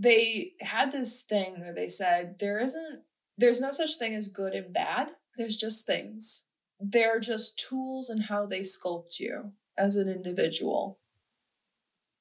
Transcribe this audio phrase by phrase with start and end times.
[0.00, 3.02] they had this thing where they said there isn't
[3.36, 5.08] there's no such thing as good and bad.
[5.36, 6.48] There's just things.
[6.78, 10.98] They're just tools in how they sculpt you as an individual.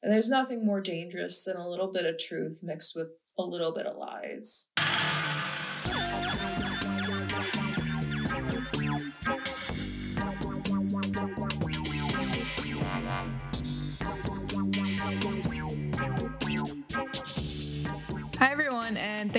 [0.01, 3.73] And there's nothing more dangerous than a little bit of truth mixed with a little
[3.73, 4.71] bit of lies.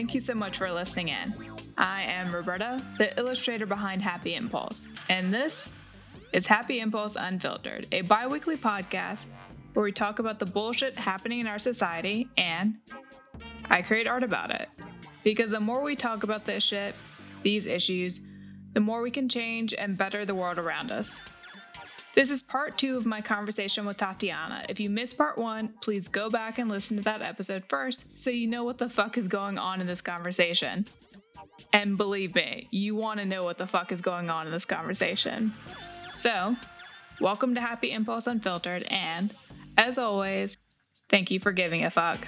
[0.01, 1.31] Thank you so much for listening in.
[1.77, 5.71] I am Roberta, the illustrator behind Happy Impulse, and this
[6.33, 9.27] is Happy Impulse Unfiltered, a bi weekly podcast
[9.75, 12.79] where we talk about the bullshit happening in our society and
[13.67, 14.71] I create art about it.
[15.23, 16.97] Because the more we talk about this shit,
[17.43, 18.23] these issues,
[18.73, 21.23] the more we can change and better the world around us.
[22.13, 24.65] This is part two of my conversation with Tatiana.
[24.69, 28.31] If you missed part one, please go back and listen to that episode first so
[28.31, 30.87] you know what the fuck is going on in this conversation.
[31.73, 34.65] And believe me, you want to know what the fuck is going on in this
[34.65, 35.55] conversation.
[36.13, 36.57] So,
[37.21, 39.33] welcome to Happy Impulse Unfiltered, and
[39.79, 40.59] as always,
[41.09, 42.27] thank you for giving a fuck.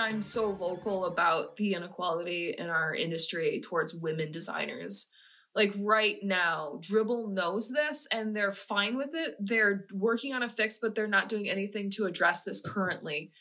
[0.00, 5.12] I'm so vocal about the inequality in our industry towards women designers,
[5.54, 9.34] like right now, Dribbble knows this and they're fine with it.
[9.40, 13.32] They're working on a fix, but they're not doing anything to address this currently.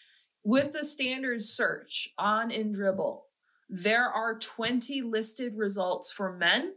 [0.43, 3.21] With the standard search on in Dribbble,
[3.69, 6.73] there are 20 listed results for men,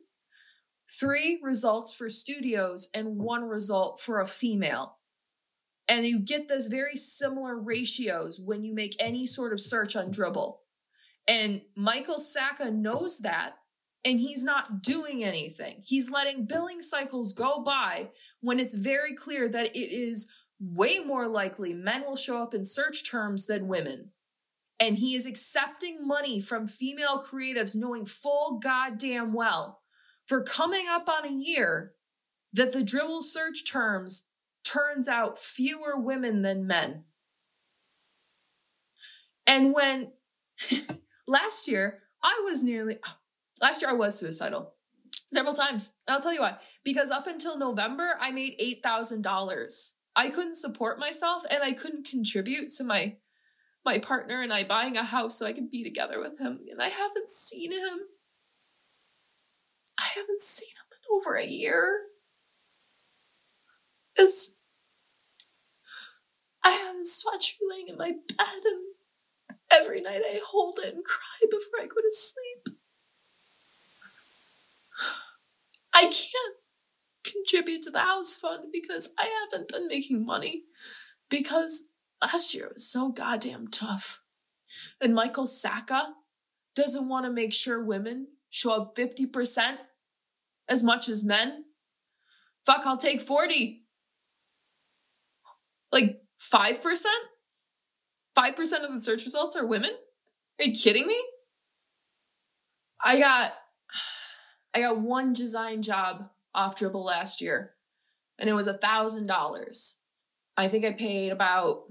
[1.01, 4.99] three results for studios, and one result for a female.
[5.89, 10.13] And you get those very similar ratios when you make any sort of search on
[10.13, 10.59] Dribbble.
[11.29, 13.55] And Michael Saka knows that,
[14.05, 15.83] and he's not doing anything.
[15.85, 18.11] He's letting billing cycles go by
[18.41, 22.65] when it's very clear that it is way more likely men will show up in
[22.65, 24.11] search terms than women.
[24.81, 29.83] And he is accepting money from female creatives knowing full goddamn well
[30.27, 31.93] for coming up on a year
[32.53, 34.32] that the Dribbble search terms
[34.65, 37.05] turns out fewer women than men.
[39.47, 40.13] And when
[41.27, 42.99] last year I was nearly
[43.61, 44.75] last year I was suicidal
[45.33, 45.97] several times.
[46.09, 46.59] I'll tell you why.
[46.85, 49.93] Because up until November I made $8,000.
[50.15, 53.17] I couldn't support myself and I couldn't contribute to my
[53.85, 56.61] my partner and I buying a house so I could be together with him.
[56.71, 57.99] And I haven't seen him.
[59.99, 62.03] I haven't seen him in over a year.
[64.19, 64.59] Is
[66.65, 68.93] I have a sweatshirt laying in my bed and
[69.71, 72.79] every night I hold it and cry before I go to sleep.
[75.95, 76.57] I can't
[77.25, 80.65] contribute to the house fund because I haven't been making money
[81.29, 84.23] because last year was so goddamn tough.
[85.01, 86.15] And Michael Saka
[86.75, 89.79] doesn't want to make sure women show up 50%
[90.69, 91.65] as much as men.
[92.65, 93.82] Fuck, I'll take 40.
[95.93, 97.05] Like 5%?
[98.37, 99.91] 5% of the search results are women?
[100.59, 101.21] Are you kidding me?
[103.03, 103.53] I got
[104.75, 107.73] I got one design job off Dribbble last year,
[108.39, 110.03] and it was a thousand dollars.
[110.57, 111.85] I think I paid about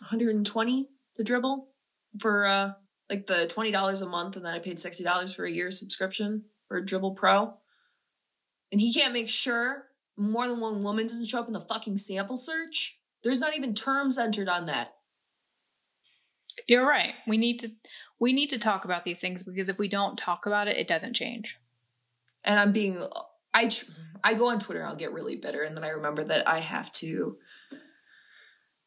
[0.00, 1.66] 120 to Dribbble
[2.18, 2.72] for uh
[3.08, 5.70] like the twenty dollars a month, and then I paid sixty dollars for a year
[5.70, 7.54] subscription for Dribbble Pro.
[8.72, 9.86] And he can't make sure
[10.16, 12.99] more than one woman doesn't show up in the fucking sample search.
[13.22, 14.94] There's not even terms entered on that.
[16.66, 17.14] You're right.
[17.26, 17.70] We need to
[18.18, 20.88] we need to talk about these things because if we don't talk about it, it
[20.88, 21.58] doesn't change.
[22.44, 23.06] And I'm being
[23.54, 23.90] I tr-
[24.22, 26.60] I go on Twitter and I'll get really bitter and then I remember that I
[26.60, 27.36] have to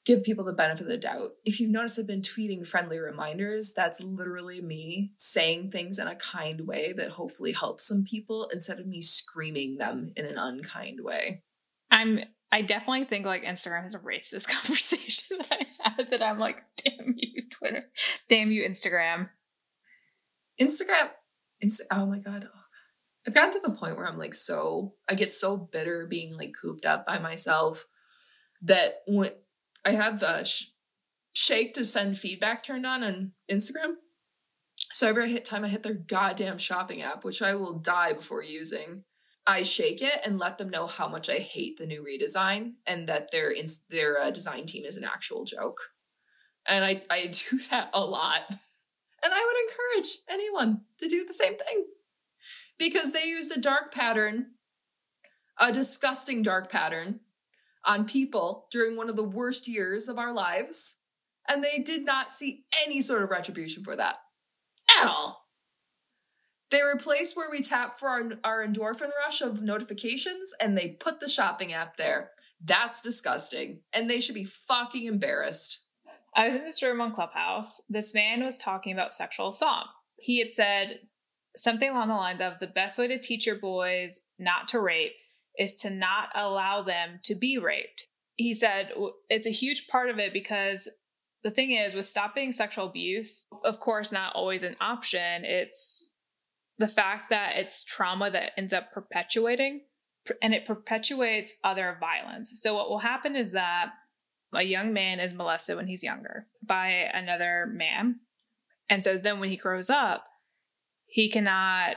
[0.06, 1.32] give people the benefit of the doubt.
[1.46, 6.16] If you've noticed I've been tweeting friendly reminders, that's literally me saying things in a
[6.16, 11.00] kind way that hopefully helps some people instead of me screaming them in an unkind
[11.02, 11.44] way.
[11.90, 12.20] I'm
[12.54, 16.64] I definitely think like Instagram has erased this conversation that I had that I'm like,
[16.78, 17.82] damn you, Twitter.
[18.30, 19.30] Damn you, Instagram.
[20.62, 21.10] Instagram
[21.64, 22.48] Inst- oh my god.
[22.54, 22.60] Oh.
[23.26, 26.54] I've gotten to the point where I'm like so I get so bitter being like
[26.62, 27.88] cooped up by myself
[28.62, 29.32] that when
[29.86, 30.72] I have the sh-
[31.32, 33.96] shake to send feedback turned on on Instagram.
[34.92, 39.06] So every time I hit their goddamn shopping app, which I will die before using,
[39.46, 43.08] I shake it and let them know how much I hate the new redesign and
[43.10, 43.54] that their
[43.90, 45.80] their uh, design team is an actual joke.
[46.68, 48.42] And I I do that a lot.
[48.50, 51.86] And I would encourage anyone to do the same thing
[52.78, 54.48] because they used a dark pattern,
[55.58, 57.22] a disgusting dark pattern,
[57.86, 61.02] on people during one of the worst years of our lives,
[61.48, 64.16] and they did not see any sort of retribution for that
[65.00, 65.43] at all.
[66.74, 71.20] They replaced where we tap for our, our endorphin rush of notifications and they put
[71.20, 72.32] the shopping app there.
[72.66, 73.82] That's disgusting.
[73.94, 75.86] And they should be fucking embarrassed.
[76.36, 77.80] I was in this room on Clubhouse.
[77.90, 79.86] This man was talking about sexual assault.
[80.16, 81.02] He had said
[81.56, 85.14] something along the lines of the best way to teach your boys not to rape
[85.60, 88.08] is to not allow them to be raped.
[88.36, 88.94] He said
[89.30, 90.90] it's a huge part of it because
[91.44, 95.46] the thing is, with stopping sexual abuse, of course, not always an option.
[95.46, 96.13] It's
[96.84, 99.84] the fact that it's trauma that ends up perpetuating
[100.42, 102.52] and it perpetuates other violence.
[102.62, 103.94] So, what will happen is that
[104.54, 108.20] a young man is molested when he's younger by another man.
[108.90, 110.26] And so then when he grows up,
[111.06, 111.96] he cannot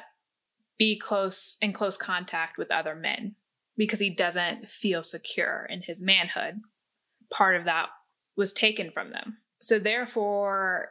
[0.78, 3.34] be close in close contact with other men
[3.76, 6.60] because he doesn't feel secure in his manhood.
[7.32, 7.88] Part of that
[8.36, 9.38] was taken from them.
[9.60, 10.90] So therefore,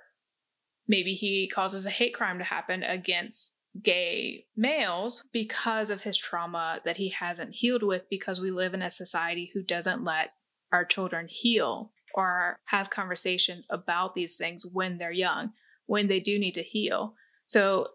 [0.86, 6.80] maybe he causes a hate crime to happen against gay males because of his trauma
[6.86, 10.32] that he hasn't healed with because we live in a society who doesn't let
[10.72, 15.52] our children heal or have conversations about these things when they're young,
[15.86, 17.14] when they do need to heal.
[17.46, 17.90] So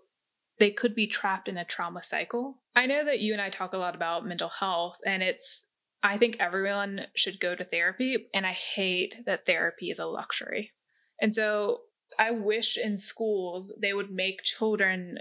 [0.59, 2.59] they could be trapped in a trauma cycle.
[2.77, 5.67] I know that you and I talk a lot about mental health, and it's,
[6.03, 10.73] I think everyone should go to therapy, and I hate that therapy is a luxury.
[11.21, 11.81] And so
[12.19, 15.19] I wish in schools they would make children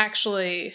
[0.00, 0.72] actually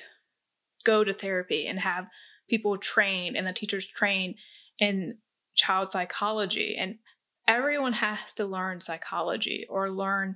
[0.83, 2.05] go to therapy and have
[2.47, 4.35] people train and the teachers train
[4.77, 5.17] in
[5.55, 6.75] child psychology.
[6.77, 6.99] And
[7.47, 10.35] everyone has to learn psychology or learn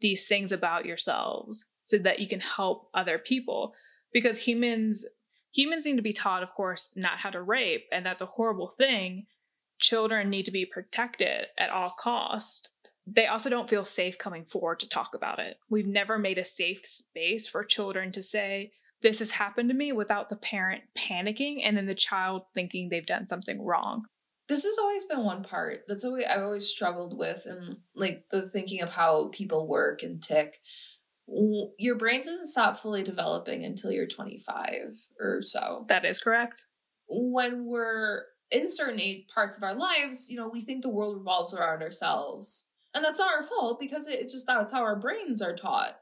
[0.00, 3.74] these things about yourselves so that you can help other people.
[4.12, 5.04] Because humans
[5.50, 8.68] humans need to be taught of course not how to rape and that's a horrible
[8.68, 9.26] thing.
[9.80, 12.70] Children need to be protected at all cost
[13.14, 16.44] they also don't feel safe coming forward to talk about it we've never made a
[16.44, 18.70] safe space for children to say
[19.00, 23.06] this has happened to me without the parent panicking and then the child thinking they've
[23.06, 24.04] done something wrong
[24.48, 28.48] this has always been one part that's always I've always struggled with and like the
[28.48, 30.60] thinking of how people work and tick
[31.78, 35.84] your brain doesn't stop fully developing until you're 25 or so.
[35.88, 36.62] That is correct.
[37.08, 41.54] When we're in certain parts of our lives, you know, we think the world revolves
[41.54, 42.70] around ourselves.
[42.98, 45.92] And that's not our fault because it's just that's how our brains are taught.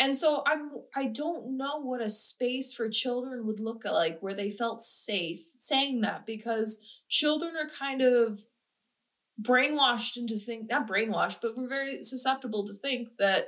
[0.00, 4.34] And so I'm I don't know what a space for children would look like where
[4.34, 8.40] they felt safe saying that because children are kind of
[9.40, 13.44] brainwashed into think not brainwashed, but we're very susceptible to think that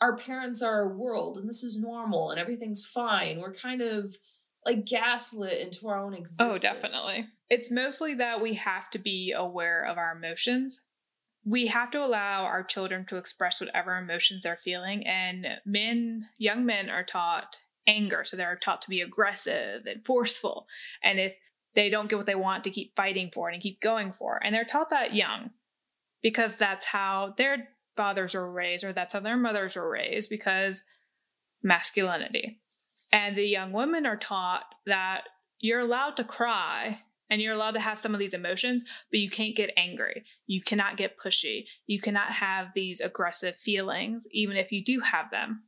[0.00, 3.40] our parents are our world and this is normal and everything's fine.
[3.40, 4.14] We're kind of
[4.64, 6.54] like gaslit into our own oh, existence.
[6.54, 7.24] Oh, definitely.
[7.50, 10.85] It's mostly that we have to be aware of our emotions.
[11.48, 15.06] We have to allow our children to express whatever emotions they're feeling.
[15.06, 18.24] And men, young men, are taught anger.
[18.24, 20.66] So they're taught to be aggressive and forceful.
[21.02, 21.36] And if
[21.74, 24.36] they don't get what they want, to keep fighting for it and keep going for.
[24.36, 24.42] it.
[24.44, 25.50] And they're taught that young
[26.22, 30.84] because that's how they're fathers were raised or that's how their mothers were raised because
[31.62, 32.60] masculinity.
[33.12, 35.22] And the young women are taught that
[35.58, 39.30] you're allowed to cry and you're allowed to have some of these emotions, but you
[39.30, 40.24] can't get angry.
[40.46, 41.64] You cannot get pushy.
[41.86, 45.64] You cannot have these aggressive feelings, even if you do have them.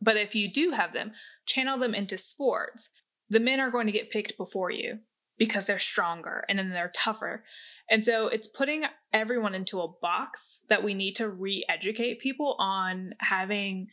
[0.00, 1.12] But if you do have them,
[1.46, 2.90] channel them into sports.
[3.28, 4.98] The men are going to get picked before you
[5.38, 7.44] because they're stronger and then they're tougher.
[7.88, 12.56] And so it's putting everyone into a box that we need to re educate people
[12.58, 13.88] on having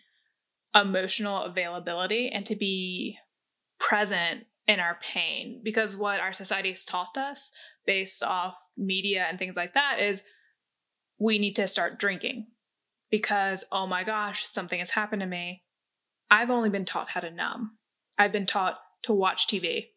[0.76, 3.18] emotional availability and to be
[3.80, 5.62] present in our pain.
[5.64, 7.52] Because what our society has taught us
[7.86, 10.24] based off media and things like that is
[11.20, 12.48] we need to start drinking
[13.10, 15.64] because, oh my gosh, something has happened to me.
[16.30, 17.78] I've only been taught how to numb.
[18.20, 19.88] I've been taught to watch TV.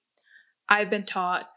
[0.68, 1.48] I've been taught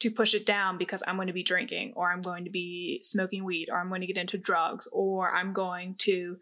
[0.00, 3.00] to push it down because I'm going to be drinking or I'm going to be
[3.02, 6.36] smoking weed or I'm going to get into drugs or I'm going to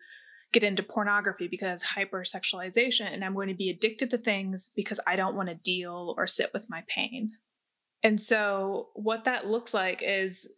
[0.53, 5.17] get into pornography because hypersexualization and I'm going to be addicted to things because I
[5.17, 7.33] don't want to deal or sit with my pain.
[8.03, 10.49] And so what that looks like is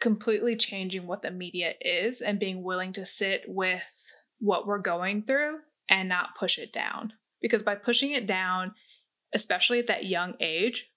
[0.00, 5.22] completely changing what the media is and being willing to sit with what we're going
[5.22, 7.12] through and not push it down.
[7.40, 8.74] Because by pushing it down,
[9.32, 10.90] especially at that young age,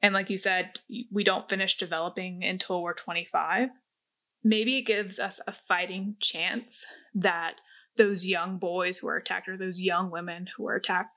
[0.00, 0.80] and like you said,
[1.10, 3.68] we don't finish developing until we're 25,
[4.42, 6.84] maybe it gives us a fighting chance
[7.14, 7.60] that
[7.96, 11.10] those young boys who are attacked or those young women who are attacked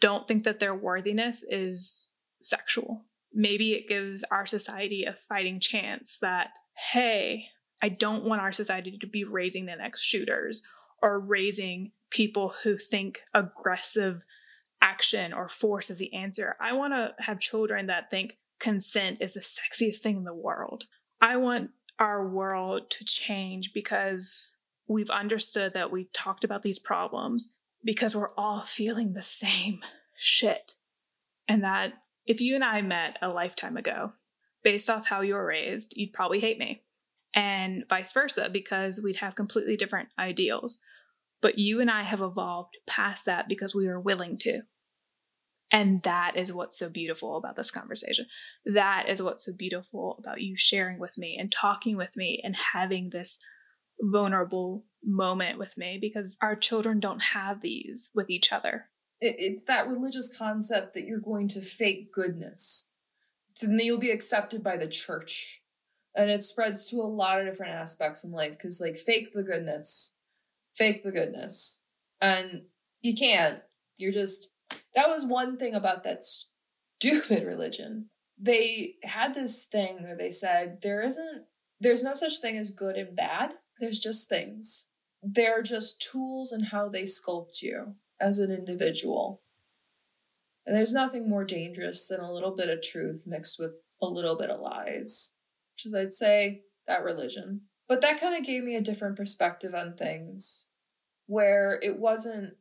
[0.00, 2.12] don't think that their worthiness is
[2.42, 3.04] sexual.
[3.32, 6.50] Maybe it gives our society a fighting chance that,
[6.92, 7.46] hey,
[7.82, 10.62] I don't want our society to be raising the next shooters
[11.02, 14.24] or raising people who think aggressive
[14.82, 16.56] action or force is the answer.
[16.60, 20.84] I want to have children that think consent is the sexiest thing in the world.
[21.20, 24.56] I want our world to change because
[24.90, 27.54] we've understood that we've talked about these problems
[27.84, 29.80] because we're all feeling the same
[30.16, 30.74] shit.
[31.46, 31.92] And that
[32.26, 34.12] if you and I met a lifetime ago,
[34.64, 36.82] based off how you were raised, you'd probably hate me.
[37.32, 40.80] And vice versa, because we'd have completely different ideals.
[41.40, 44.62] But you and I have evolved past that because we were willing to.
[45.70, 48.26] And that is what's so beautiful about this conversation.
[48.66, 52.56] That is what's so beautiful about you sharing with me and talking with me and
[52.56, 53.38] having this
[54.00, 58.86] vulnerable moment with me because our children don't have these with each other.
[59.20, 62.92] It's that religious concept that you're going to fake goodness.
[63.60, 65.62] Then you'll be accepted by the church.
[66.14, 69.42] And it spreads to a lot of different aspects in life because, like, fake the
[69.42, 70.18] goodness,
[70.74, 71.84] fake the goodness.
[72.20, 72.62] And
[73.00, 73.60] you can't.
[73.96, 74.48] You're just
[74.94, 78.10] that was one thing about that stupid religion.
[78.38, 81.44] They had this thing where they said there isn't
[81.80, 83.52] there's no such thing as good and bad.
[83.80, 84.90] There's just things.
[85.22, 89.42] They're just tools in how they sculpt you as an individual.
[90.66, 94.36] And there's nothing more dangerous than a little bit of truth mixed with a little
[94.36, 95.38] bit of lies,
[95.74, 97.62] which is, I'd say, that religion.
[97.88, 100.68] But that kind of gave me a different perspective on things
[101.26, 102.54] where it wasn't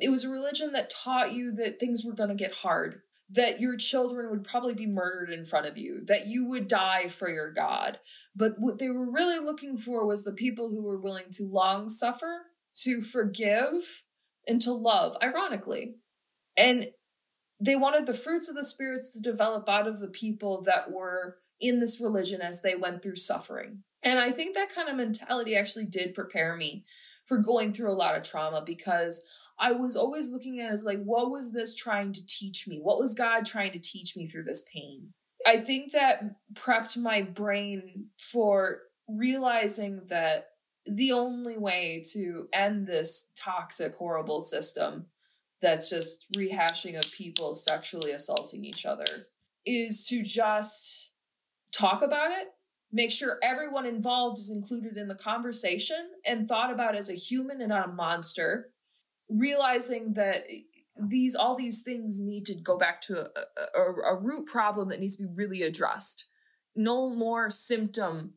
[0.00, 3.02] it was a religion that taught you that things were going to get hard
[3.34, 7.08] that your children would probably be murdered in front of you that you would die
[7.08, 7.98] for your god.
[8.34, 11.88] But what they were really looking for was the people who were willing to long
[11.88, 12.42] suffer
[12.82, 14.04] to forgive
[14.46, 15.96] and to love ironically.
[16.56, 16.88] And
[17.60, 21.38] they wanted the fruits of the spirits to develop out of the people that were
[21.60, 23.82] in this religion as they went through suffering.
[24.02, 26.84] And i think that kind of mentality actually did prepare me
[27.26, 29.24] for going through a lot of trauma because
[29.58, 32.80] I was always looking at it as like, what was this trying to teach me?
[32.82, 35.12] What was God trying to teach me through this pain?
[35.46, 40.46] I think that prepped my brain for realizing that
[40.86, 45.06] the only way to end this toxic, horrible system
[45.60, 49.06] that's just rehashing of people sexually assaulting each other
[49.64, 51.14] is to just
[51.72, 52.48] talk about it,
[52.92, 57.60] make sure everyone involved is included in the conversation and thought about as a human
[57.60, 58.70] and not a monster
[59.28, 60.42] realizing that
[60.96, 65.00] these all these things need to go back to a, a, a, root problem that
[65.00, 66.28] needs to be really addressed.
[66.76, 68.34] No more symptom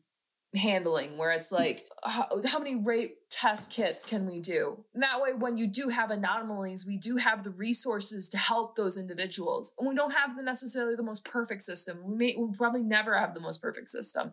[0.56, 4.84] handling where it's like how, how, many rape test kits can we do?
[4.94, 8.74] And that way when you do have anomalies we do have the resources to help
[8.74, 9.74] those individuals.
[9.78, 11.98] And we don't have the necessarily the most perfect system.
[12.02, 14.32] We may we'll probably never have the most perfect system.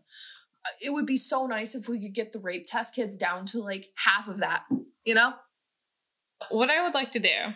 [0.81, 3.59] It would be so nice if we could get the rape test kits down to
[3.59, 4.63] like half of that
[5.05, 5.33] you know
[6.49, 7.53] what I would like to do,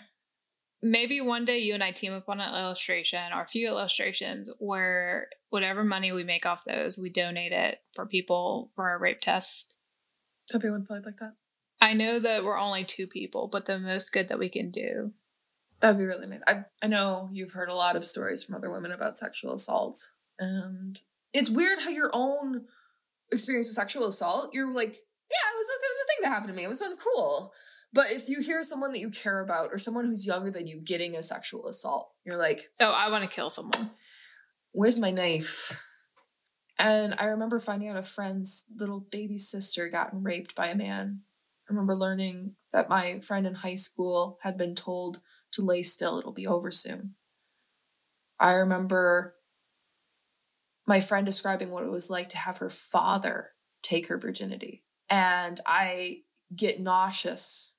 [0.81, 4.49] maybe one day you and I team up on an illustration or a few illustrations
[4.59, 9.21] where whatever money we make off those, we donate it for people for a rape
[9.21, 9.75] test.
[10.53, 11.33] Everyone feel like that.
[11.81, 15.13] I know that we're only two people, but the most good that we can do.
[15.79, 16.41] That'd be really nice.
[16.45, 19.97] I I know you've heard a lot of stories from other women about sexual assault,
[20.37, 20.99] and
[21.31, 22.65] it's weird how your own
[23.31, 26.29] experience with sexual assault, you're like, yeah, it was a, it was a thing that
[26.29, 26.63] happened to me.
[26.63, 27.51] It was uncool.
[27.91, 30.79] But if you hear someone that you care about or someone who's younger than you
[30.79, 33.91] getting a sexual assault, you're like, oh, I want to kill someone.
[34.71, 35.85] Where's my knife?
[36.77, 41.21] And I remember finding out a friend's little baby sister gotten raped by a man.
[41.67, 45.19] I remember learning that my friend in high school had been told
[45.51, 47.15] to lay still, it'll be over soon.
[48.39, 49.35] I remember
[50.87, 54.83] my friend describing what it was like to have her father take her virginity.
[55.09, 56.21] And I
[56.55, 57.75] get nauseous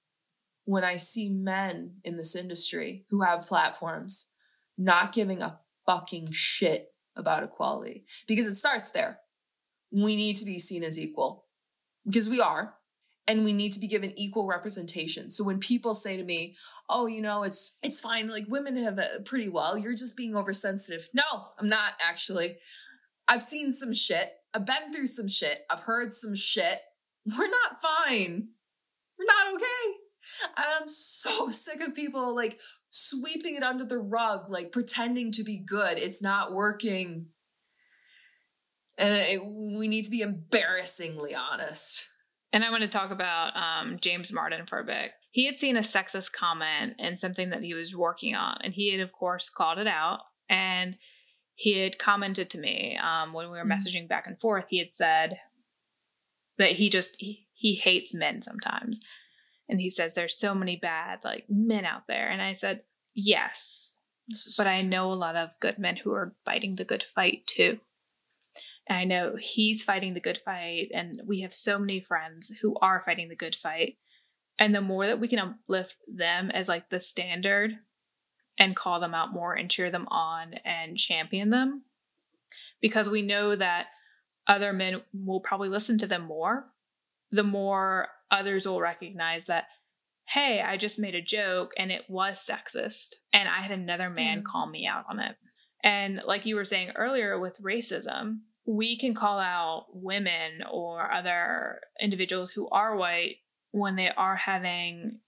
[0.70, 4.30] when I see men in this industry who have platforms
[4.78, 9.18] not giving a fucking shit about equality because it starts there.
[9.90, 11.46] We need to be seen as equal
[12.06, 12.76] because we are
[13.26, 15.28] and we need to be given equal representation.
[15.28, 16.54] So when people say to me,
[16.88, 18.28] "Oh, you know, it's it's fine.
[18.28, 19.76] Like women have it pretty well.
[19.76, 22.58] You're just being oversensitive." No, I'm not actually.
[23.26, 24.30] I've seen some shit.
[24.54, 25.58] I've been through some shit.
[25.68, 26.78] I've heard some shit.
[27.26, 28.50] We're not fine.
[29.18, 29.99] We're not okay.
[30.56, 35.44] And I'm so sick of people like sweeping it under the rug, like pretending to
[35.44, 35.98] be good.
[35.98, 37.26] It's not working.
[38.98, 42.08] And it, we need to be embarrassingly honest.
[42.52, 45.76] And I want to talk about um, James Martin for a bit he had seen
[45.76, 49.48] a sexist comment in something that he was working on, and he had, of course,
[49.48, 50.20] called it out.
[50.48, 50.98] And
[51.54, 53.72] he had commented to me um, when we were mm-hmm.
[53.72, 54.66] messaging back and forth.
[54.70, 55.38] He had said
[56.58, 59.00] that he just he, he hates men sometimes,
[59.70, 62.28] and he says there's so many bad like men out there.
[62.28, 62.82] And I said
[63.14, 63.98] yes,
[64.58, 67.78] but I know a lot of good men who are fighting the good fight too.
[68.86, 72.74] And I know he's fighting the good fight, and we have so many friends who
[72.82, 73.98] are fighting the good fight.
[74.58, 77.78] And the more that we can uplift them as like the standard
[78.58, 81.84] and call them out more and cheer them on and champion them,
[82.80, 83.86] because we know that
[84.48, 86.66] other men will probably listen to them more,
[87.30, 89.64] the more others will recognize that,
[90.28, 94.40] hey, I just made a joke and it was sexist, and I had another man
[94.40, 94.44] mm.
[94.44, 95.36] call me out on it.
[95.82, 101.80] And like you were saying earlier with racism, we can call out women or other
[102.00, 103.36] individuals who are white
[103.72, 105.20] when they are having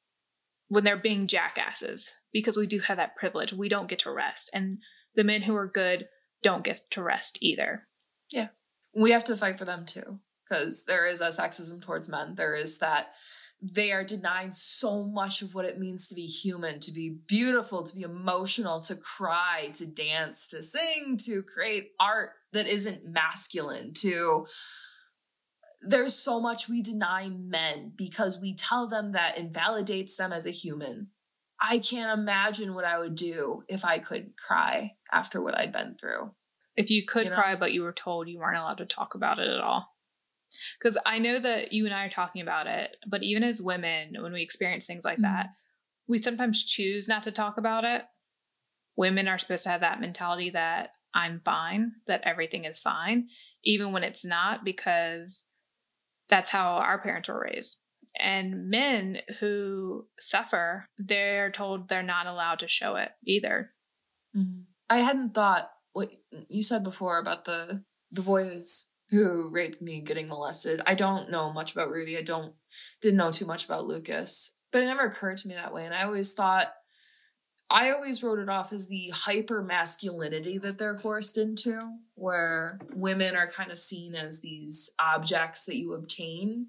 [0.68, 3.52] when they're being jackasses because we do have that privilege.
[3.52, 4.50] We don't get to rest.
[4.54, 4.78] And
[5.14, 6.08] the men who are good
[6.42, 7.86] don't get to rest either.
[8.30, 8.48] Yeah.
[8.94, 10.20] We have to fight for them too
[10.52, 13.06] because there is a sexism towards men there is that
[13.64, 17.84] they are denied so much of what it means to be human, to be beautiful,
[17.84, 23.92] to be emotional, to cry, to dance, to sing, to create art that isn't masculine,
[23.94, 24.46] to
[25.80, 30.50] there's so much we deny men because we tell them that invalidates them as a
[30.50, 31.10] human.
[31.60, 35.94] I can't imagine what I would do if I could cry after what I'd been
[36.00, 36.32] through.
[36.74, 37.36] If you could you know?
[37.36, 39.91] cry, but you were told you weren't allowed to talk about it at all.
[40.78, 44.14] Because I know that you and I are talking about it, but even as women,
[44.20, 45.34] when we experience things like mm-hmm.
[45.34, 45.48] that,
[46.08, 48.02] we sometimes choose not to talk about it.
[48.96, 53.28] Women are supposed to have that mentality that I'm fine, that everything is fine,
[53.64, 55.48] even when it's not, because
[56.28, 57.78] that's how our parents were raised.
[58.18, 63.70] And men who suffer, they're told they're not allowed to show it either.
[64.36, 64.62] Mm-hmm.
[64.90, 66.10] I hadn't thought what
[66.48, 70.80] you said before about the the boys who raped me getting molested.
[70.86, 72.16] I don't know much about Rudy.
[72.16, 72.54] I don't
[73.02, 74.58] didn't know too much about Lucas.
[74.72, 75.84] But it never occurred to me that way.
[75.84, 76.68] And I always thought
[77.70, 81.78] I always wrote it off as the hyper masculinity that they're forced into,
[82.14, 86.68] where women are kind of seen as these objects that you obtain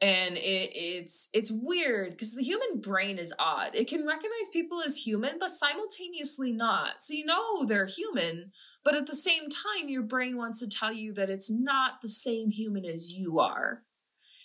[0.00, 3.74] and it, it's it's weird because the human brain is odd.
[3.74, 7.02] It can recognize people as human but simultaneously not.
[7.02, 8.52] So you know they're human
[8.84, 12.08] but at the same time your brain wants to tell you that it's not the
[12.08, 13.82] same human as you are.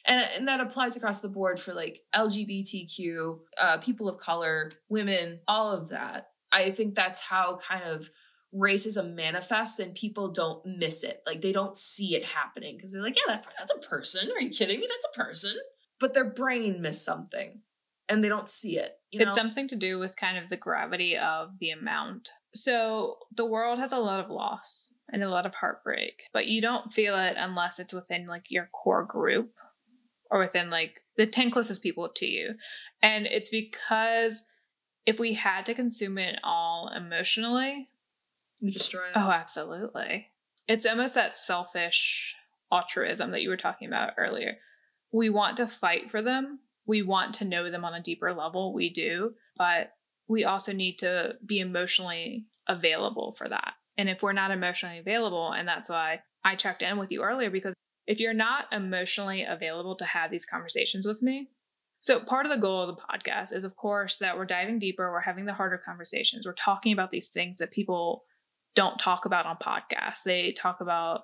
[0.06, 5.42] And, and that applies across the board for like lgbtq uh, people of color women
[5.48, 6.28] all of that.
[6.52, 8.10] I think that's how kind of
[8.56, 11.22] racism manifests and people don't miss it.
[11.26, 14.30] Like they don't see it happening because they're like, yeah, that, that's a person.
[14.32, 14.88] Are you kidding me?
[14.90, 15.56] That's a person.
[16.00, 17.62] But their brain missed something
[18.10, 18.92] and they don't see it.
[19.12, 19.28] You know?
[19.28, 22.30] It's something to do with kind of the gravity of the amount.
[22.54, 26.62] So the world has a lot of loss and a lot of heartbreak, but you
[26.62, 29.54] don't feel it unless it's within like your core group
[30.30, 32.56] or within like the 10 closest people to you.
[33.02, 34.44] And it's because
[35.06, 37.90] if we had to consume it all emotionally,
[38.69, 39.28] destroy us.
[39.28, 40.28] Oh, absolutely.
[40.67, 42.36] It's almost that selfish
[42.71, 44.58] altruism that you were talking about earlier.
[45.12, 46.60] We want to fight for them.
[46.86, 48.74] We want to know them on a deeper level.
[48.74, 49.34] We do.
[49.58, 49.93] But
[50.28, 53.74] we also need to be emotionally available for that.
[53.97, 57.50] And if we're not emotionally available, and that's why I checked in with you earlier,
[57.50, 57.74] because
[58.08, 61.50] if you're not emotionally available to have these conversations with me,
[62.02, 65.12] so, part of the goal of the podcast is, of course, that we're diving deeper,
[65.12, 68.24] we're having the harder conversations, we're talking about these things that people
[68.76, 70.24] don't talk about on podcasts.
[70.24, 71.24] They talk about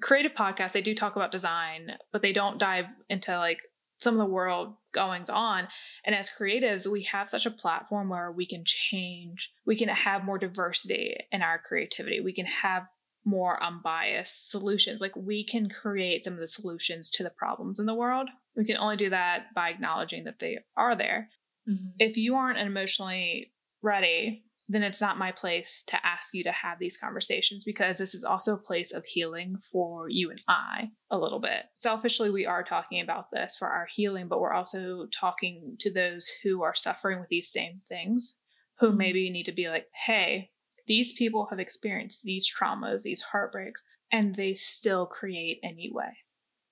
[0.00, 3.62] creative podcasts, they do talk about design, but they don't dive into like
[3.98, 5.68] some of the world goings on.
[6.04, 10.24] And as creatives, we have such a platform where we can change, we can have
[10.24, 12.86] more diversity in our creativity, we can have
[13.24, 15.00] more unbiased solutions.
[15.00, 18.28] Like we can create some of the solutions to the problems in the world.
[18.56, 21.28] We can only do that by acknowledging that they are there.
[21.68, 21.88] Mm-hmm.
[21.98, 26.52] If you aren't an emotionally ready then it's not my place to ask you to
[26.52, 30.90] have these conversations because this is also a place of healing for you and I
[31.10, 31.64] a little bit.
[31.74, 36.30] Selfishly, we are talking about this for our healing, but we're also talking to those
[36.42, 38.38] who are suffering with these same things,
[38.78, 38.98] who mm-hmm.
[38.98, 40.50] maybe need to be like, hey,
[40.86, 46.10] these people have experienced these traumas, these heartbreaks, and they still create anyway.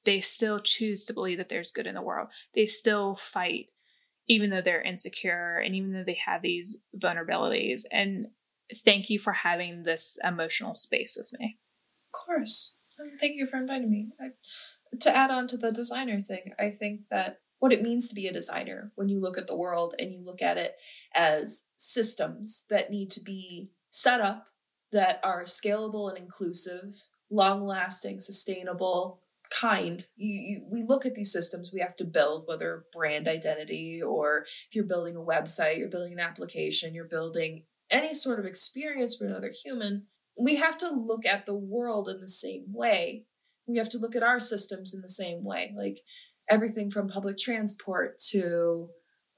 [0.05, 2.29] They still choose to believe that there's good in the world.
[2.55, 3.71] They still fight
[4.29, 7.83] even though they're insecure and even though they have these vulnerabilities.
[7.91, 8.29] And
[8.75, 11.59] thank you for having this emotional space with me.
[12.07, 12.77] Of course.
[13.21, 14.09] Thank you for inviting me.
[14.21, 14.29] I,
[15.01, 18.27] to add on to the designer thing, I think that what it means to be
[18.27, 20.75] a designer when you look at the world and you look at it
[21.15, 24.47] as systems that need to be set up
[24.93, 26.95] that are scalable and inclusive,
[27.31, 30.05] long lasting, sustainable, kind.
[30.17, 34.45] You, you, we look at these systems we have to build, whether brand identity or
[34.45, 39.17] if you're building a website, you're building an application, you're building any sort of experience
[39.17, 40.07] for another human.
[40.39, 43.25] We have to look at the world in the same way.
[43.67, 45.75] We have to look at our systems in the same way.
[45.77, 46.01] Like
[46.49, 48.89] everything from public transport to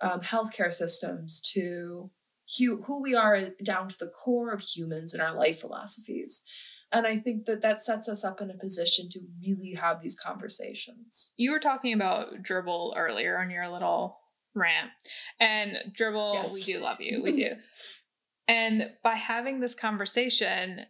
[0.01, 2.11] um, healthcare systems to
[2.59, 6.45] who, who we are down to the core of humans and our life philosophies.
[6.93, 10.19] And I think that that sets us up in a position to really have these
[10.19, 11.35] conversations.
[11.37, 14.19] You were talking about Dribbble earlier on your little
[14.55, 14.91] rant.
[15.39, 16.55] And Dribbble, yes.
[16.55, 17.23] we do love you.
[17.23, 17.53] We do.
[18.49, 20.81] and by having this conversation,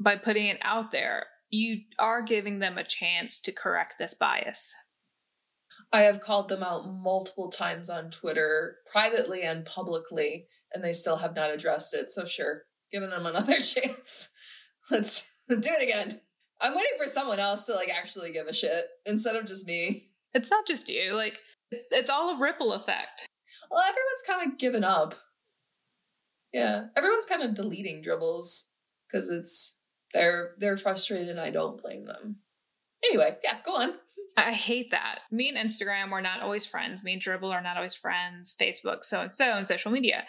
[0.00, 4.74] by putting it out there, you are giving them a chance to correct this bias.
[5.92, 11.16] I have called them out multiple times on Twitter, privately and publicly, and they still
[11.16, 12.10] have not addressed it.
[12.10, 12.62] So, sure,
[12.92, 14.30] giving them another chance.
[14.90, 16.20] Let's do it again.
[16.60, 20.02] I'm waiting for someone else to like actually give a shit instead of just me.
[20.34, 21.14] It's not just you.
[21.14, 21.38] Like
[21.70, 23.26] it's all a ripple effect.
[23.70, 25.14] Well, everyone's kind of given up.
[26.52, 28.72] Yeah, everyone's kind of deleting Dribbbles
[29.06, 29.80] because it's
[30.12, 32.36] they're they're frustrated and I don't blame them.
[33.04, 33.94] Anyway, yeah, go on.
[34.36, 35.20] I hate that.
[35.30, 37.04] Me and Instagram are not always friends.
[37.04, 38.54] Me and Dribbble are not always friends.
[38.58, 40.24] Facebook, so and so, and social media.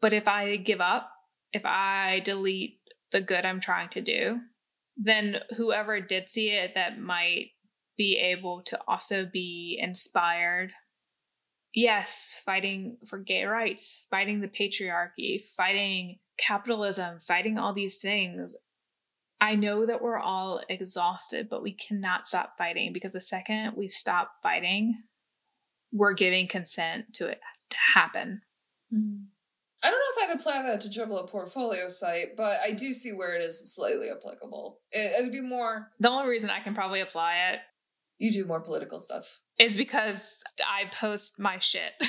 [0.00, 1.10] But if I give up,
[1.52, 2.77] if I delete
[3.10, 4.40] the good I'm trying to do,
[4.96, 7.50] then whoever did see it that might
[7.96, 10.72] be able to also be inspired.
[11.74, 18.54] Yes, fighting for gay rights, fighting the patriarchy, fighting capitalism, fighting all these things.
[19.40, 23.86] I know that we're all exhausted, but we cannot stop fighting because the second we
[23.86, 25.02] stop fighting,
[25.92, 27.40] we're giving consent to it
[27.70, 28.42] to happen.
[28.92, 29.26] Mm.
[29.82, 32.92] I don't know if I'd apply that to Dribbble a portfolio site, but I do
[32.92, 34.80] see where it is slightly applicable.
[34.90, 35.90] It, it would be more.
[36.00, 37.60] The only reason I can probably apply it.
[38.18, 39.40] You do more political stuff.
[39.58, 41.92] Is because I post my shit.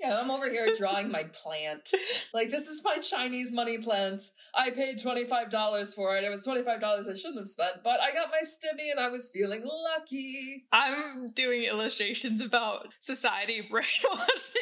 [0.00, 1.90] yeah, I'm over here drawing my plant.
[2.32, 4.22] Like, this is my Chinese money plant.
[4.54, 6.24] I paid $25 for it.
[6.24, 9.30] It was $25 I shouldn't have spent, but I got my stimmy and I was
[9.32, 10.64] feeling lucky.
[10.72, 14.54] I'm doing illustrations about society brainwashing us.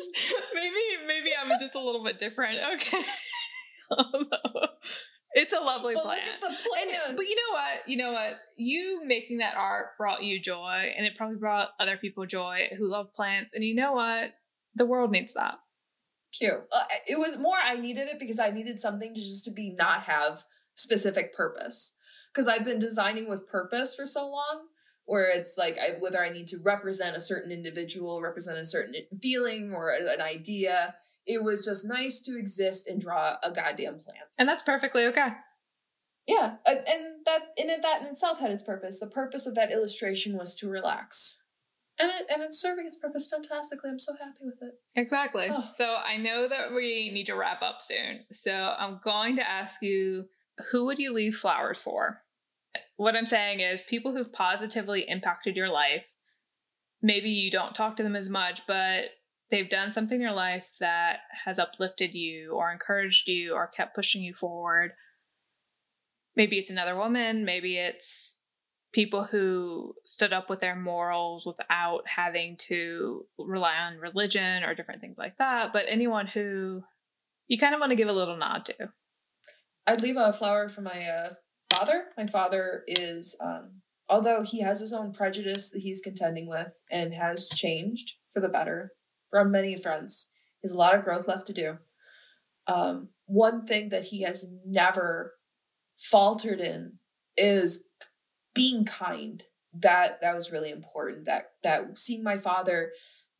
[0.54, 2.58] maybe, maybe I'm just a little bit different.
[2.74, 3.02] Okay.
[5.36, 6.22] It's a lovely but plant.
[6.26, 7.86] And, but you know what?
[7.86, 8.38] You know what?
[8.56, 12.88] You making that art brought you joy, and it probably brought other people joy who
[12.88, 13.52] love plants.
[13.52, 14.32] And you know what?
[14.76, 15.58] The world needs that.
[16.32, 16.64] Cute.
[16.72, 19.74] Uh, it was more I needed it because I needed something to just to be
[19.78, 20.42] not have
[20.74, 21.98] specific purpose.
[22.32, 24.68] Because I've been designing with purpose for so long,
[25.06, 28.94] where it's like I, whether I need to represent a certain individual, represent a certain
[29.20, 30.94] feeling or an idea
[31.26, 34.28] it was just nice to exist and draw a goddamn plant.
[34.38, 35.30] And that's perfectly okay.
[36.26, 38.98] Yeah, and that in it that in itself had its purpose.
[38.98, 41.42] The purpose of that illustration was to relax.
[41.98, 43.90] And it and it's serving its purpose fantastically.
[43.90, 44.74] I'm so happy with it.
[44.96, 45.48] Exactly.
[45.50, 45.68] Oh.
[45.72, 48.24] So I know that we need to wrap up soon.
[48.32, 50.28] So I'm going to ask you
[50.72, 52.22] who would you leave flowers for?
[52.96, 56.04] What I'm saying is people who've positively impacted your life.
[57.02, 59.04] Maybe you don't talk to them as much, but
[59.50, 63.94] they've done something in your life that has uplifted you or encouraged you or kept
[63.94, 64.92] pushing you forward.
[66.34, 68.40] Maybe it's another woman, maybe it's
[68.92, 75.00] people who stood up with their morals without having to rely on religion or different
[75.00, 76.82] things like that, but anyone who
[77.46, 78.88] you kind of want to give a little nod to.
[79.86, 81.34] I'd leave a flower for my uh,
[81.76, 82.04] father.
[82.16, 87.12] My father is, um, although he has his own prejudice that he's contending with and
[87.14, 88.92] has changed for the better,
[89.30, 90.32] from many fronts.
[90.60, 91.78] He has a lot of growth left to do.
[92.66, 95.34] Um, one thing that he has never
[95.98, 96.98] faltered in
[97.36, 97.90] is
[98.54, 99.42] being kind.
[99.78, 101.26] That that was really important.
[101.26, 102.92] That that seeing my father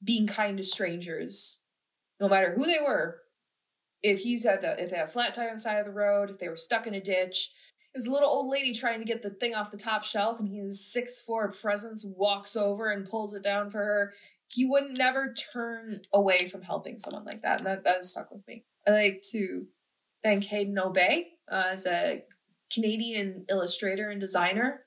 [0.05, 1.65] being kind to strangers,
[2.21, 3.21] no matter who they were.
[4.03, 5.93] If he's had the if they had a flat tire on the side of the
[5.93, 7.53] road, if they were stuck in a ditch,
[7.97, 10.39] it was a little old lady trying to get the thing off the top shelf,
[10.39, 14.13] and his six four presence walks over and pulls it down for her
[14.53, 17.59] he wouldn't never turn away from helping someone like that.
[17.59, 18.65] And that, that has stuck with me.
[18.87, 19.67] I like to
[20.23, 22.23] thank Hayden Aube uh, as a
[22.73, 24.83] Canadian illustrator and designer.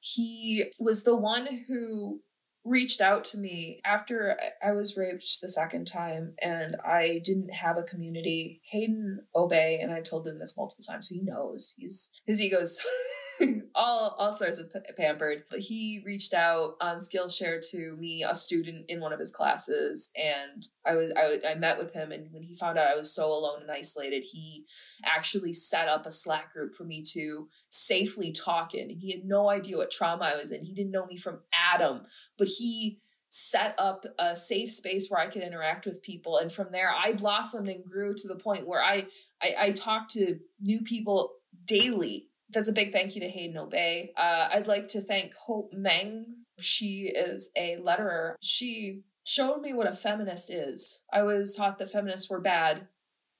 [0.00, 2.20] He was the one who
[2.66, 7.78] reached out to me after I was raped the second time and I didn't have
[7.78, 8.60] a community.
[8.70, 11.74] Hayden Aube, and I've told him this multiple times, so he knows.
[11.78, 12.80] He's his ego's
[13.74, 15.44] all all sorts of pampered.
[15.50, 20.10] But he reached out on Skillshare to me, a student in one of his classes,
[20.16, 22.12] and I was I, I met with him.
[22.12, 24.66] And when he found out I was so alone and isolated, he
[25.04, 28.90] actually set up a Slack group for me to safely talk in.
[28.90, 30.64] He had no idea what trauma I was in.
[30.64, 32.02] He didn't know me from Adam,
[32.38, 36.38] but he set up a safe space where I could interact with people.
[36.38, 39.06] And from there, I blossomed and grew to the point where I
[39.42, 41.32] I, I talked to new people
[41.66, 44.10] daily that's a big thank you to Hayden Aube.
[44.16, 46.26] Uh, I'd like to thank Hope Meng.
[46.58, 48.34] She is a letterer.
[48.40, 51.04] She showed me what a feminist is.
[51.12, 52.88] I was taught that feminists were bad.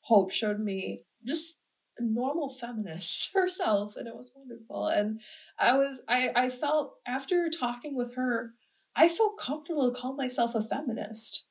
[0.02, 1.60] Hope showed me just
[1.98, 4.88] a normal feminist herself, and it was wonderful.
[4.88, 5.20] And
[5.58, 8.54] I was, I, I felt after talking with her,
[8.94, 11.48] I felt comfortable to call myself a feminist.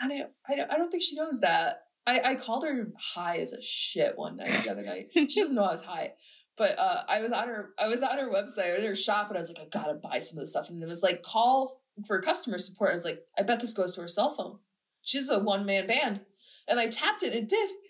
[0.00, 1.82] And I, I, I don't think she knows that.
[2.06, 5.08] I, I called her high as a shit one night the other night.
[5.14, 6.12] She doesn't know I was high.
[6.56, 9.36] But uh, I was on her I was on her website, in her shop, and
[9.36, 10.70] I was like, I gotta buy some of this stuff.
[10.70, 12.90] And it was like call for customer support.
[12.90, 14.58] I was like, I bet this goes to her cell phone.
[15.02, 16.20] She's a one man band.
[16.68, 17.70] And I tapped it, and it did.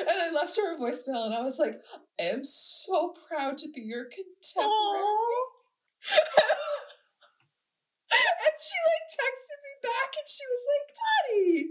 [0.00, 1.74] And I left her a voicemail, and I was like,
[2.18, 5.04] I am so proud to be your contemporary.
[8.08, 11.68] and she like texted me back, and she was like, Daddy.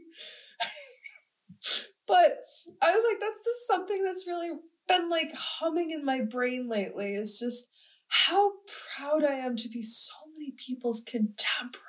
[2.08, 2.46] but
[2.84, 4.52] I was like, that's just something that's really
[4.88, 7.69] been like humming in my brain lately is just
[8.08, 8.52] how
[8.96, 11.84] proud I am to be so many people's contemporary.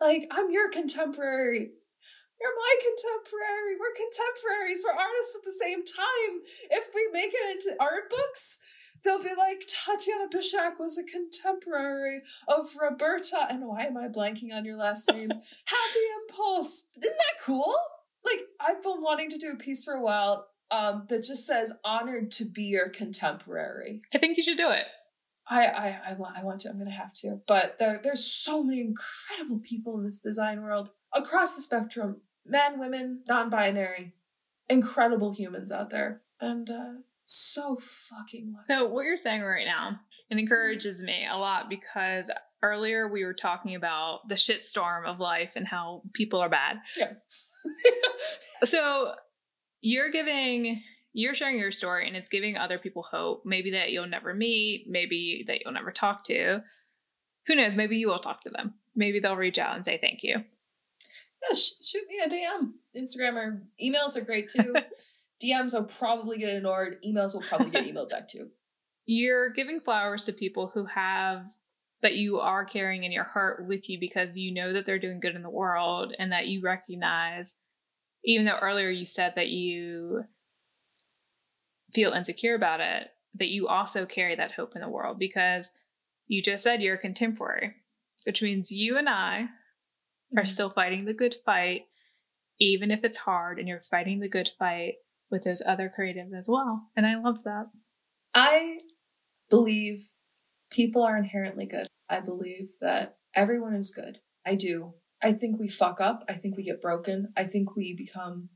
[0.00, 1.70] Like, I'm your contemporary.
[2.40, 3.76] You're my contemporary.
[3.80, 4.82] We're contemporaries.
[4.84, 6.40] We're artists at the same time.
[6.70, 8.60] If we make it into art books,
[9.04, 13.46] they'll be like, Tatiana Bischak was a contemporary of Roberta.
[13.50, 15.30] And why am I blanking on your last name?
[15.64, 16.88] Happy Impulse.
[16.98, 17.74] Isn't that cool?
[18.24, 21.72] Like, I've been wanting to do a piece for a while um, that just says
[21.84, 24.02] honored to be your contemporary.
[24.14, 24.84] I think you should do it.
[25.48, 26.70] I, I, I want I want to.
[26.70, 27.40] I'm gonna have to.
[27.46, 32.80] But there there's so many incredible people in this design world across the spectrum, men,
[32.80, 34.12] women, non-binary,
[34.68, 36.92] incredible humans out there, and uh,
[37.24, 38.54] so fucking.
[38.54, 38.62] Lucky.
[38.66, 40.00] So what you're saying right now
[40.30, 42.30] it encourages me a lot because
[42.62, 46.78] earlier we were talking about the shitstorm of life and how people are bad.
[46.96, 47.12] Yeah.
[48.64, 49.14] so
[49.86, 53.42] you're giving you're sharing your story and it's giving other people hope.
[53.46, 54.84] Maybe that you'll never meet.
[54.86, 56.62] Maybe that you'll never talk to.
[57.46, 57.76] Who knows?
[57.76, 58.74] Maybe you will talk to them.
[58.94, 60.44] Maybe they'll reach out and say thank you.
[61.42, 64.74] Yeah sh- shoot me a dm instagram or emails are great too.
[65.44, 66.96] Dms will probably get ignored.
[67.06, 68.48] Emails will probably get emailed back too.
[69.04, 71.44] You're giving flowers to people who have
[72.00, 75.20] that you are carrying in your heart with you because you know that they're doing
[75.20, 77.56] good in the world and that you recognize
[78.26, 80.24] even though earlier you said that you
[81.94, 85.70] feel insecure about it, that you also carry that hope in the world because
[86.26, 87.74] you just said you're a contemporary,
[88.26, 90.38] which means you and I mm-hmm.
[90.38, 91.82] are still fighting the good fight,
[92.60, 94.94] even if it's hard, and you're fighting the good fight
[95.30, 96.88] with those other creatives as well.
[96.96, 97.66] And I love that.
[98.34, 98.78] I
[99.48, 100.08] believe
[100.70, 101.86] people are inherently good.
[102.08, 104.18] I believe that everyone is good.
[104.44, 104.94] I do.
[105.26, 106.24] I think we fuck up.
[106.28, 107.32] I think we get broken.
[107.36, 108.48] I think we become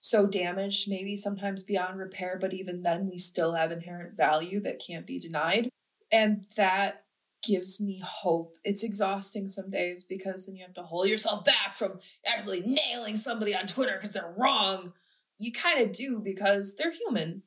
[0.00, 4.82] so damaged, maybe sometimes beyond repair, but even then we still have inherent value that
[4.84, 5.68] can't be denied.
[6.10, 7.02] And that
[7.46, 8.56] gives me hope.
[8.64, 13.16] It's exhausting some days because then you have to hold yourself back from actually nailing
[13.16, 14.94] somebody on Twitter because they're wrong.
[15.38, 17.44] You kind of do because they're human.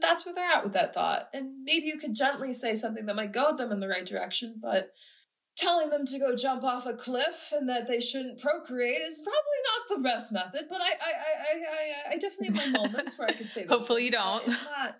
[0.00, 1.28] That's where they're at with that thought.
[1.32, 4.56] And maybe you could gently say something that might goad them in the right direction,
[4.60, 4.90] but
[5.58, 9.40] telling them to go jump off a cliff and that they shouldn't procreate is probably
[9.66, 10.66] not the best method.
[10.68, 13.66] But I, I, I, I, I definitely have my moments where I could say.
[13.66, 14.46] Hopefully, you don't.
[14.46, 14.96] It's not.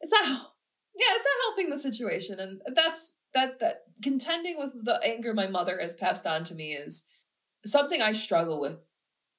[0.00, 0.52] It's not.
[0.94, 3.60] Yeah, it's not helping the situation, and that's that.
[3.60, 7.06] That contending with the anger my mother has passed on to me is
[7.64, 8.78] something I struggle with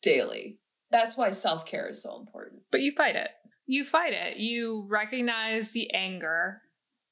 [0.01, 0.59] daily.
[0.89, 2.63] That's why self care is so important.
[2.71, 3.29] But you fight it.
[3.67, 4.37] You fight it.
[4.37, 6.61] You recognize the anger,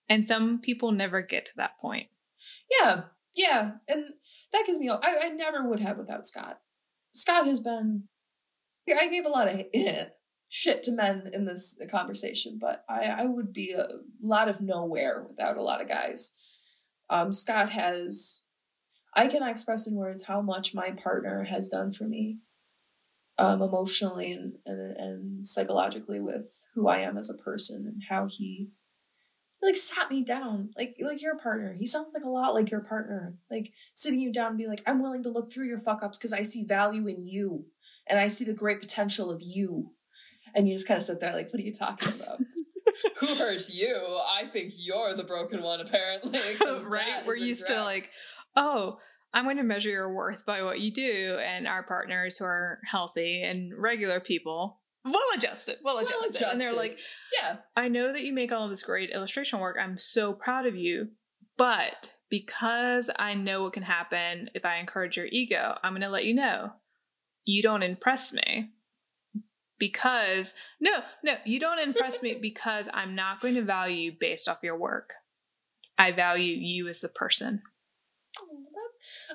[0.08, 2.08] and some people never get to that point.
[2.82, 3.04] Yeah,
[3.40, 4.04] yeah, and
[4.52, 4.90] that gives me.
[4.90, 6.60] I, I never would have without Scott.
[7.14, 8.04] Scott has been.
[8.90, 9.64] I gave a lot of
[10.50, 13.88] shit to men in this conversation, but I, I would be a
[14.22, 16.36] lot of nowhere without a lot of guys.
[17.10, 18.46] Um, Scott has.
[19.16, 22.40] I cannot express in words how much my partner has done for me,
[23.38, 28.28] um, emotionally and, and and psychologically with who I am as a person and how
[28.28, 28.72] he
[29.62, 32.82] like sat me down like like your partner he sounds like a lot like your
[32.82, 36.02] partner like sitting you down and be like i'm willing to look through your fuck
[36.02, 37.66] ups because i see value in you
[38.08, 39.92] and i see the great potential of you
[40.56, 42.40] and you just kind of sit there like what are you talking about
[43.18, 43.96] Who hurts you?
[43.96, 46.40] I think you're the broken one, apparently.
[46.86, 47.26] right?
[47.26, 48.10] We're used to like,
[48.56, 48.98] oh,
[49.34, 51.40] I'm going to measure your worth by what you do.
[51.44, 56.48] And our partners who are healthy and regular people, well adjusted, well adjusted.
[56.48, 56.98] And they're like,
[57.40, 59.78] yeah, I know that you make all of this great illustration work.
[59.80, 61.10] I'm so proud of you.
[61.58, 66.10] But because I know what can happen if I encourage your ego, I'm going to
[66.10, 66.72] let you know
[67.46, 68.72] you don't impress me
[69.78, 70.92] because no,
[71.24, 74.78] no, you don't impress me because I'm not going to value you based off your
[74.78, 75.14] work.
[75.98, 77.62] I value you as the person.
[78.40, 78.70] Oh,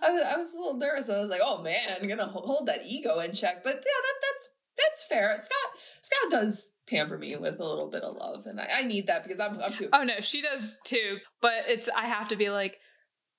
[0.03, 1.11] I was, I was a little nervous.
[1.11, 4.15] I was like, "Oh man, I'm gonna hold that ego in check." But yeah, that
[4.23, 5.31] that's that's fair.
[5.41, 9.07] Scott Scott does pamper me with a little bit of love, and I, I need
[9.07, 9.89] that because I'm I'm too.
[9.93, 11.19] Oh no, she does too.
[11.41, 12.79] But it's I have to be like,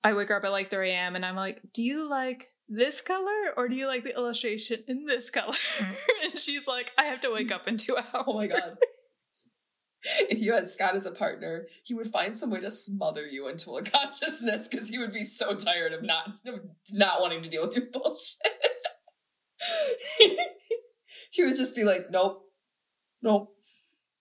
[0.02, 1.16] I wake her up at like 3 a.m.
[1.16, 5.04] and I'm like, "Do you like this color or do you like the illustration in
[5.04, 5.52] this color?
[5.52, 5.94] Mm-hmm.
[6.24, 8.06] and she's like, I have to wake up in two hours.
[8.14, 8.76] Oh my God.
[10.30, 13.48] if you had Scott as a partner, he would find some way to smother you
[13.48, 16.28] into unconsciousness because he would be so tired of not
[16.92, 18.52] not wanting to deal with your bullshit.
[21.30, 22.42] He would just be like, Nope,
[23.22, 23.56] nope,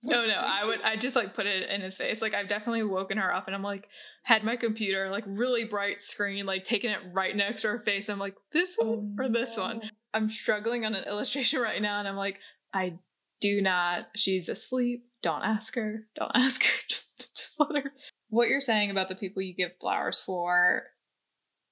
[0.08, 2.22] no, no, I would I just like put it in his face.
[2.22, 3.89] Like I've definitely woken her up and I'm like
[4.24, 8.10] had my computer like really bright screen, like taking it right next to her face.
[8.10, 9.63] I'm like, this oh, one oh, or this no.
[9.63, 9.82] one.
[10.13, 12.39] I'm struggling on an illustration right now and I'm like,
[12.74, 13.00] I
[13.41, 15.06] do not she's asleep.
[15.22, 16.08] Don't ask her.
[16.15, 16.80] Don't ask her.
[16.88, 17.91] just just let her.
[18.30, 20.84] What you're saying about the people you give flowers for,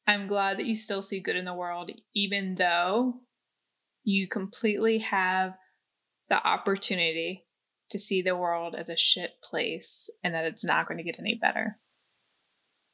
[0.08, 3.22] I'm glad that you still see good in the world, even though
[4.04, 5.58] you completely have
[6.30, 7.46] the opportunity
[7.90, 11.20] to see the world as a shit place and that it's not going to get
[11.20, 11.78] any better.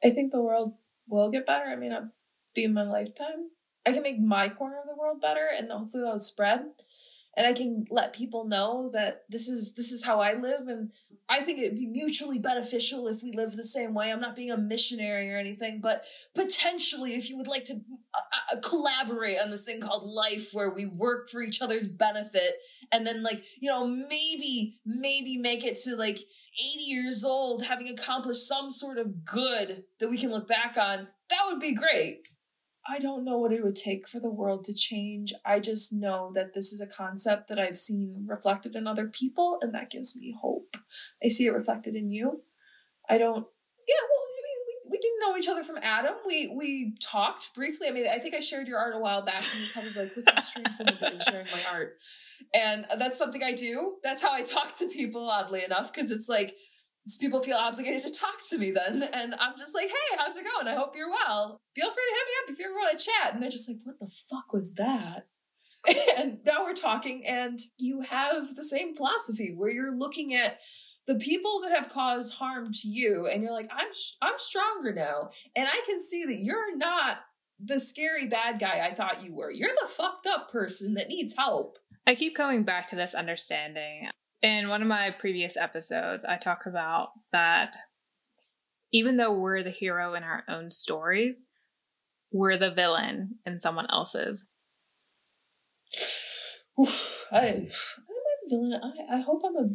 [0.04, 0.74] I think the world
[1.08, 1.66] will get better.
[1.66, 2.12] I mean, I'll
[2.54, 3.50] be in my lifetime.
[3.86, 6.66] I can make my corner of the world better and hopefully that'll spread
[7.38, 10.92] and I can let people know that this is this is how I live and
[11.30, 14.12] I think it'd be mutually beneficial if we live the same way.
[14.12, 18.56] I'm not being a missionary or anything, but potentially if you would like to uh,
[18.58, 22.54] uh, collaborate on this thing called life where we work for each other's benefit
[22.92, 26.26] and then like, you know, maybe maybe make it to like 80
[26.86, 31.44] years old having accomplished some sort of good that we can look back on, that
[31.48, 32.18] would be great.
[32.90, 35.32] I don't know what it would take for the world to change.
[35.46, 39.60] I just know that this is a concept that I've seen reflected in other people,
[39.62, 40.76] and that gives me hope.
[41.24, 42.42] I see it reflected in you.
[43.08, 43.46] I don't.
[43.88, 46.16] Yeah, well, I mean, we, we didn't know each other from Adam.
[46.26, 47.88] We we talked briefly.
[47.88, 50.10] I mean, I think I shared your art a while back, and you probably like,
[50.16, 51.98] "What's the strength in sharing my art?"
[52.56, 53.98] And that's something I do.
[54.04, 55.30] That's how I talk to people.
[55.30, 56.56] Oddly enough, because it's like
[57.18, 59.04] people feel obligated to talk to me then.
[59.14, 60.68] And I'm just like, hey, how's it going?
[60.68, 61.62] I hope you're well.
[61.76, 63.34] Feel free to hit me up if you ever want to chat.
[63.34, 65.28] And they're just like, what the fuck was that?
[66.18, 70.60] And now we're talking, and you have the same philosophy where you're looking at
[71.08, 73.88] the people that have caused harm to you, and you're like, I'm
[74.22, 77.20] I'm stronger now, and I can see that you're not
[77.64, 79.52] the scary bad guy I thought you were.
[79.52, 81.78] You're the fucked up person that needs help.
[82.06, 84.10] I keep coming back to this understanding
[84.42, 87.76] in one of my previous episodes, I talk about that
[88.92, 91.46] even though we're the hero in our own stories,
[92.32, 94.48] we're the villain in someone else's.
[96.80, 98.82] Oof, I, I'm a villain.
[98.82, 99.70] I, I hope I'm a.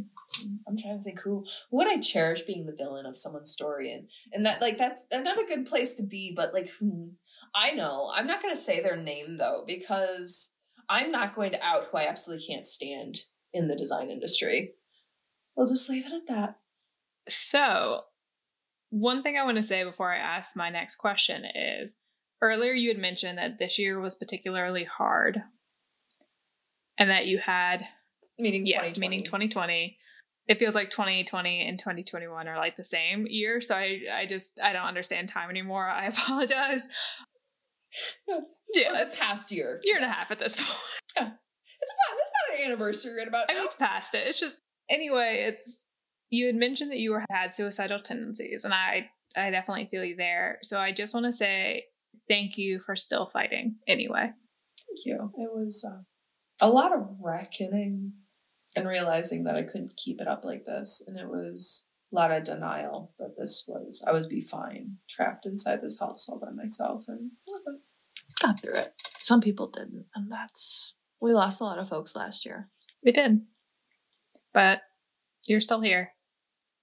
[0.67, 4.09] I'm trying to think who would I cherish being the villain of someone's story and
[4.33, 6.33] and that like that's not a good place to be.
[6.35, 7.13] But like who
[7.55, 10.57] I know, I'm not gonna say their name though because
[10.89, 13.19] I'm not going to out who I absolutely can't stand
[13.55, 14.75] in the design industry.
[15.57, 16.57] We'll just leave it at that.
[17.29, 18.03] So,
[18.91, 21.97] one thing I want to say before I ask my next question is
[22.43, 25.43] earlier you had mentioned that this year was particularly hard
[26.99, 27.87] and that you had
[28.39, 29.97] meaning yes, meaning 2020.
[30.47, 34.61] It feels like 2020 and 2021 are like the same year, so I I just
[34.63, 35.89] I don't understand time anymore.
[35.89, 36.87] I apologize.
[38.29, 38.41] No,
[38.75, 40.57] yeah, it's past year, year and a half at this
[41.17, 41.29] point.
[41.29, 41.33] Yeah,
[41.81, 42.19] it's about
[42.65, 44.27] anniversary right about I mean, it's past it.
[44.27, 44.57] It's just
[44.91, 45.47] anyway.
[45.49, 45.85] It's
[46.31, 50.17] you had mentioned that you were had suicidal tendencies, and I I definitely feel you
[50.17, 50.59] there.
[50.63, 51.85] So I just want to say
[52.29, 53.77] thank you for still fighting.
[53.87, 54.31] Anyway,
[54.87, 55.33] thank you.
[55.39, 56.03] It was uh,
[56.65, 58.13] a lot of reckoning
[58.77, 62.33] and realizing that I couldn't keep it up like this, and it was a lot
[62.33, 66.51] of denial that this was I was be fine trapped inside this house all by
[66.51, 67.81] myself, and wasn't.
[68.41, 68.93] Got through it.
[69.21, 72.69] Some people didn't, and that's we lost a lot of folks last year.
[73.03, 73.41] We did.
[74.53, 74.83] But
[75.47, 76.13] you're still here.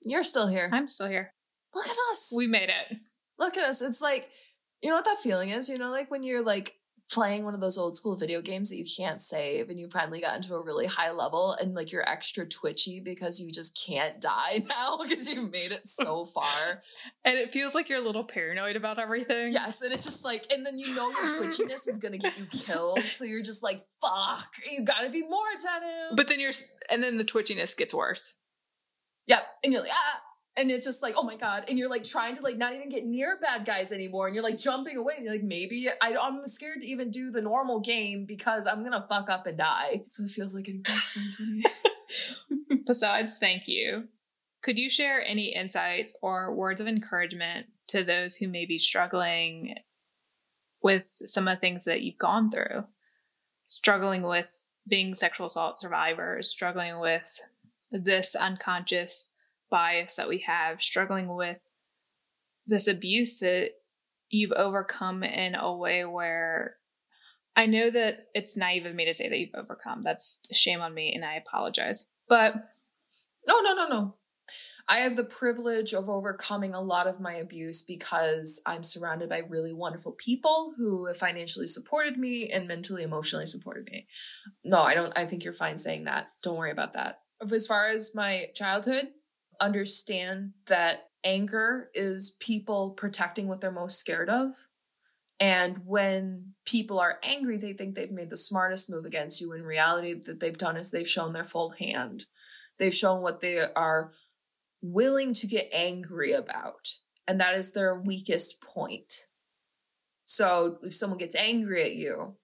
[0.04, 0.68] You're still here.
[0.74, 1.30] I'm still here.
[1.76, 2.34] Look at us.
[2.36, 2.98] We made it.
[3.38, 3.84] Look at us.
[3.84, 4.30] It's like,
[4.82, 5.70] you know what that feeling is?
[5.70, 6.74] You know, like when you're like
[7.12, 10.22] playing one of those old school video games that you can't save and you finally
[10.22, 14.22] got into a really high level and like you're extra twitchy because you just can't
[14.22, 16.82] die now because you've made it so far.
[17.26, 19.52] and it feels like you're a little paranoid about everything.
[19.52, 22.46] Yes, and it's just like, and then you know your twitchiness is gonna get you
[22.46, 26.16] killed, so you're just like, fuck, you gotta be more attentive.
[26.16, 26.52] But then you're,
[26.90, 28.36] and then the twitchiness gets worse.
[29.28, 30.22] Yep, and you're like, ah,
[30.58, 31.66] and it's just like oh my god.
[31.70, 34.28] And you're like trying to like not even get near bad guys anymore.
[34.28, 35.14] And you're like jumping away.
[35.16, 38.84] And you're like maybe I, i'm scared to even do the normal game because i'm
[38.84, 40.04] gonna fuck up and die.
[40.08, 40.84] So it feels like an
[42.86, 44.06] besides thank you.
[44.62, 49.76] Could you share any insights or words of encouragement to those who may be struggling
[50.84, 52.84] with some of the things that you've gone through?
[53.66, 57.42] Struggling with being sexual assault survivors struggling with
[57.92, 59.31] this unconscious
[59.72, 61.66] bias that we have, struggling with
[62.68, 63.72] this abuse that
[64.30, 66.76] you've overcome in a way where
[67.56, 70.04] I know that it's naive of me to say that you've overcome.
[70.04, 72.10] That's shame on me, and I apologize.
[72.30, 72.56] But
[73.48, 74.16] no, no, no, no.
[74.88, 79.40] I have the privilege of overcoming a lot of my abuse because I'm surrounded by
[79.48, 84.08] really wonderful people who have financially supported me and mentally, emotionally supported me.
[84.64, 85.14] No, I don't.
[85.18, 86.28] I think you're fine saying that.
[86.44, 87.20] Don't worry about that.
[87.42, 89.10] As far as my childhood,
[89.62, 94.56] understand that anger is people protecting what they're most scared of.
[95.40, 99.54] And when people are angry, they think they've made the smartest move against you.
[99.54, 102.26] In reality, that they've done is they've shown their full hand.
[102.78, 104.12] They've shown what they are
[104.82, 106.90] willing to get angry about.
[107.28, 109.14] And that is their weakest point.
[110.26, 112.36] So if someone gets angry at you,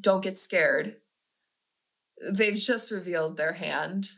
[0.00, 0.96] don't get scared.
[2.30, 4.08] They've just revealed their hand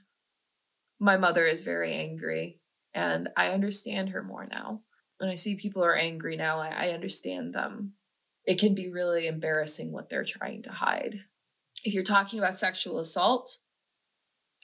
[1.01, 2.61] my mother is very angry
[2.95, 4.83] and I understand her more now.
[5.19, 7.95] When I see people are angry now, I, I understand them.
[8.45, 11.21] It can be really embarrassing what they're trying to hide.
[11.85, 13.59] If you're talking about sexual assault,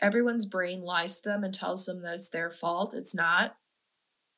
[0.03, 2.95] everyone's brain lies to them and tells them that it's their fault.
[2.95, 3.57] It's not.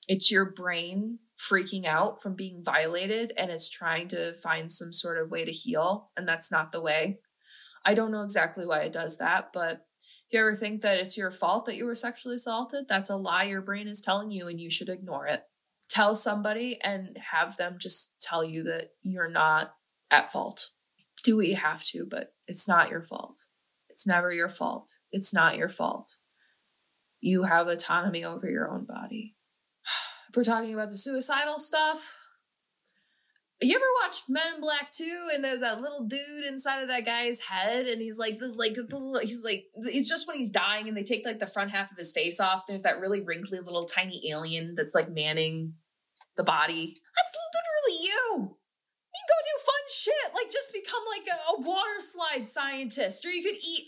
[0.07, 5.19] It's your brain freaking out from being violated and it's trying to find some sort
[5.19, 7.21] of way to heal, and that's not the way.
[7.85, 9.88] I don't know exactly why it does that, but
[10.31, 12.87] you ever think that it's your fault that you were sexually assaulted?
[12.89, 15.43] That's a lie your brain is telling you, and you should ignore it.
[15.89, 19.75] Tell somebody and have them just tell you that you're not
[20.11, 20.71] at fault.
[21.25, 23.47] Do what you have to, but it's not your fault.
[23.89, 24.99] It's never your fault.
[25.13, 26.19] It's not your fault.
[27.21, 29.35] You have autonomy over your own body.
[30.31, 32.19] If we're talking about the suicidal stuff,
[33.61, 37.05] you ever watched Men in Black 2 and there's that little dude inside of that
[37.05, 38.77] guy's head and he's like this like
[39.23, 41.97] he's like it's just when he's dying and they take like the front half of
[41.97, 45.75] his face off there's that really wrinkly little tiny alien that's like manning
[46.37, 47.01] the body.
[47.17, 48.57] That's literally you.
[49.15, 53.25] You can go do fun shit like just become like a, a water slide scientist
[53.27, 53.87] or you could eat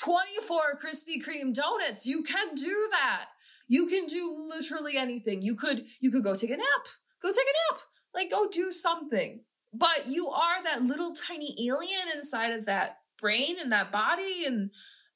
[0.00, 2.06] 24 Krispy Kreme donuts.
[2.06, 3.26] You can do that.
[3.66, 5.42] You can do literally anything.
[5.42, 6.86] You could you could go take a nap.
[7.20, 7.82] Go take a nap
[8.14, 9.44] like, go do something.
[9.72, 14.70] But you are that little tiny alien inside of that brain and that body, and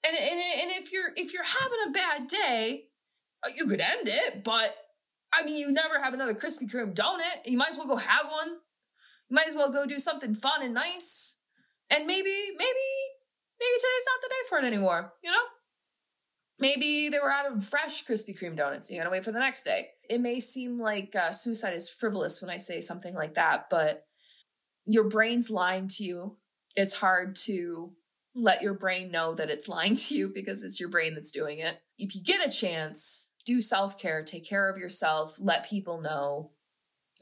[0.05, 2.85] and and, and if you're if you're having a bad day,
[3.45, 4.45] uh, you could end it.
[4.45, 4.77] But
[5.33, 7.47] I mean, you never have another Krispy Kreme donut.
[7.47, 8.51] You might as well go have one.
[9.31, 11.41] You might as well go do something fun and nice.
[11.91, 12.89] And maybe, maybe,
[13.61, 15.13] maybe today's not the day for it anymore.
[15.25, 15.43] You know,
[16.63, 18.89] maybe they were out of fresh Krispy Kreme donuts.
[18.89, 21.89] And you gotta wait for the next day it may seem like uh, suicide is
[21.89, 24.05] frivolous when I say something like that, but
[24.85, 26.37] your brain's lying to you.
[26.77, 27.93] It's hard to
[28.35, 31.61] let your brain know that it's lying to you because it's your brain that's doing
[31.61, 31.79] it.
[31.99, 36.51] If you get a chance, do self care, take care of yourself, let people know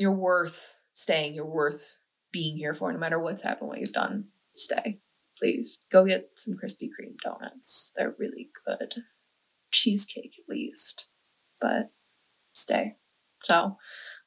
[0.01, 4.27] you're worth staying, you're worth being here for no matter what's happened, what you've done.
[4.53, 4.99] Stay,
[5.39, 5.79] please.
[5.93, 7.90] Go get some Krispy Kreme donuts.
[9.81, 11.09] Cheesecake, at least.
[11.61, 11.91] But
[12.53, 12.97] stay.
[13.43, 13.77] So,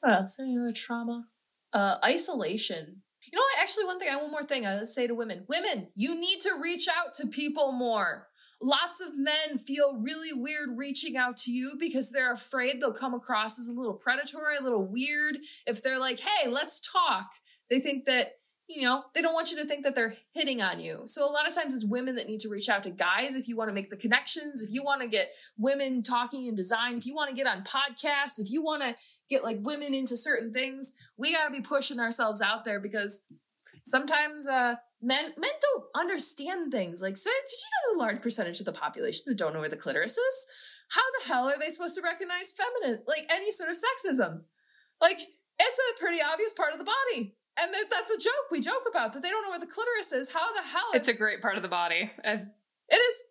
[0.02, 0.40] what else?
[0.40, 1.28] Any other trauma?
[1.72, 3.04] Uh, isolation.
[3.32, 3.64] You know what?
[3.64, 6.60] Actually, one thing, I one more thing I say to women: Women, you need to
[6.62, 8.28] reach out to people more.
[8.62, 13.14] Lots of men feel really weird reaching out to you because they're afraid they'll come
[13.14, 15.38] across as a little predatory, a little weird.
[15.68, 17.30] If they're like, "Hey, let's talk,"
[17.70, 18.40] they think that
[18.76, 21.04] you know, they don't want you to think that they're hitting on you.
[21.06, 23.48] So a lot of times it's women that need to reach out to guys if
[23.48, 26.98] you want to make the connections, if you want to get women talking in design,
[26.98, 28.96] if you want to get on podcasts, if you want to
[29.30, 33.26] get like women into certain things, we got to be pushing ourselves out there because
[33.84, 37.02] sometimes uh men men don't understand things.
[37.02, 39.70] Like so did you know the large percentage of the population that don't know where
[39.70, 40.48] the clitoris is?
[40.90, 44.44] How the hell are they supposed to recognize feminine like any sort of sexism?
[45.02, 45.20] Like
[45.60, 48.84] it's a pretty obvious part of the body And that, that's a joke we joke
[48.90, 50.32] about that they don't know where the clitoris is.
[50.32, 50.90] How the hell?
[50.94, 52.12] It's a great part of the body.
[52.24, 52.52] As
[52.90, 53.24] it is.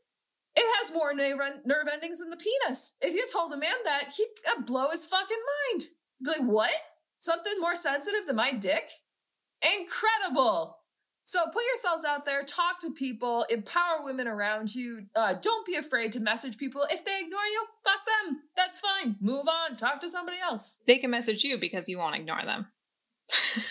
[0.54, 2.96] It has more nerve, nerve endings than the penis.
[3.00, 5.36] If you told a man that, he'd uh, blow his fucking
[5.70, 5.84] mind.
[6.22, 6.70] Be like, what?
[7.18, 8.84] Something more sensitive than my dick?
[9.80, 10.78] Incredible.
[11.24, 15.06] So put yourselves out there, talk to people, empower women around you.
[15.14, 16.82] Uh, don't be afraid to message people.
[16.90, 18.40] If they ignore you, fuck them.
[18.56, 19.16] That's fine.
[19.20, 19.76] Move on.
[19.76, 20.82] Talk to somebody else.
[20.86, 22.66] They can message you because you won't ignore them.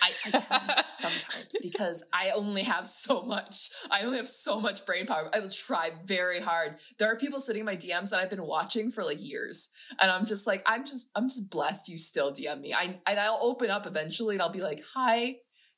[0.02, 3.70] I, I can sometimes because I only have so much.
[3.89, 5.30] I only have so much brain power.
[5.34, 6.80] I will try very hard.
[6.97, 10.10] There are people sitting in my DMs that I've been watching for like years, and
[10.10, 11.89] I'm just like, I'm just, I'm just blessed.
[11.89, 12.74] You still DM me.
[12.74, 15.36] I and I'll open up eventually, and I'll be like, hi,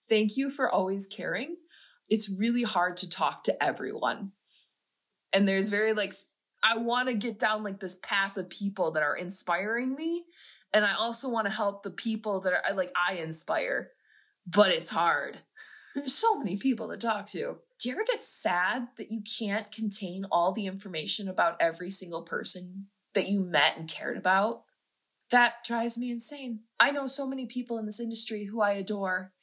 [0.10, 1.56] thank you for always caring
[2.10, 4.32] it's really hard to talk to everyone.
[5.34, 6.14] And there's very like,
[6.64, 10.24] I want to get down like this path of people that are inspiring me.
[10.74, 13.92] And I also want to help the people that are like, I inspire,
[14.48, 15.38] but it's hard.
[15.96, 17.58] There's so many people to talk to.
[17.80, 22.24] Do you ever get sad that you can't contain all the information about every single
[22.24, 24.64] person that you met and cared about?
[25.30, 26.62] That drives me insane.
[26.80, 29.34] I know so many people in this industry who I adore,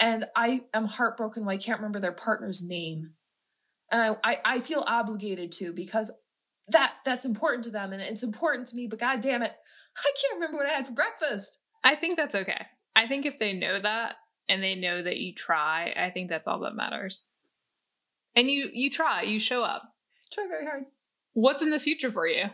[0.00, 3.12] and I am heartbroken when I can't remember their partner's name.
[3.92, 6.20] And I, I, I feel obligated to because
[6.72, 9.52] that that's important to them and it's important to me, but god damn it,
[9.96, 11.62] I can't remember what I had for breakfast.
[11.82, 12.66] I think that's okay.
[12.94, 14.16] I think if they know that
[14.48, 17.28] and they know that you try, I think that's all that matters.
[18.36, 19.82] And you you try, you show up.
[20.32, 20.84] Try very hard.
[21.32, 22.44] What's in the future for you?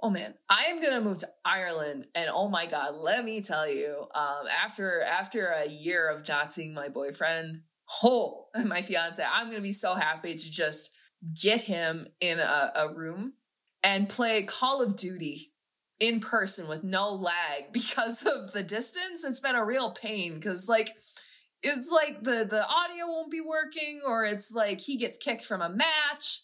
[0.00, 3.68] Oh man, I am gonna move to Ireland, and oh my god, let me tell
[3.68, 7.62] you, um, after after a year of not seeing my boyfriend,
[8.04, 10.94] oh, my fiance, I'm gonna be so happy to just
[11.42, 13.32] get him in a, a room
[13.88, 15.50] and play Call of Duty
[15.98, 19.24] in person with no lag because of the distance.
[19.24, 20.90] It's been a real pain because like
[21.62, 25.62] it's like the the audio won't be working, or it's like he gets kicked from
[25.62, 26.42] a match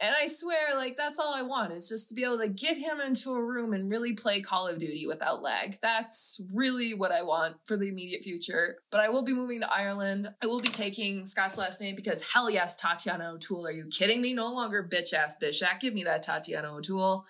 [0.00, 2.78] and I swear, like, that's all I want is just to be able to get
[2.78, 5.78] him into a room and really play Call of Duty without lag.
[5.82, 8.76] That's really what I want for the immediate future.
[8.90, 10.28] But I will be moving to Ireland.
[10.42, 13.66] I will be taking Scott's last name because hell yes, Tatiana O'Toole.
[13.66, 14.32] Are you kidding me?
[14.32, 15.80] No longer bitch ass Bischak.
[15.80, 17.24] Give me that Tatiana O'Toole.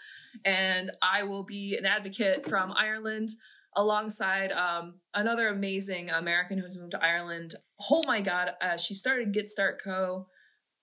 [0.45, 3.31] And I will be an advocate from Ireland
[3.77, 7.55] alongside um, another amazing American who has moved to Ireland.
[7.91, 10.27] Oh my God, uh, she started Get Stark Co.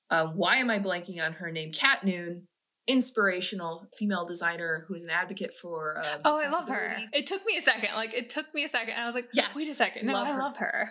[0.09, 1.71] Uh, why am I blanking on her name?
[1.71, 2.43] Cat Noone,
[2.87, 5.99] inspirational female designer who is an advocate for.
[5.99, 6.95] Um, oh, I love her.
[7.13, 7.89] It took me a second.
[7.95, 8.95] Like it took me a second.
[8.97, 10.07] I was like, yes, wait a second.
[10.07, 10.39] No, love I her.
[10.39, 10.89] love her.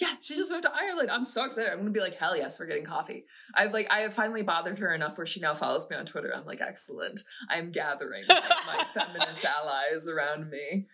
[0.00, 1.10] Yeah, she just moved to Ireland.
[1.10, 1.70] I'm so excited.
[1.70, 3.26] I'm gonna be like, hell yes, we're getting coffee.
[3.54, 6.34] I've like, I have finally bothered her enough where she now follows me on Twitter.
[6.34, 7.20] I'm like, excellent.
[7.50, 10.86] I'm gathering my, my feminist allies around me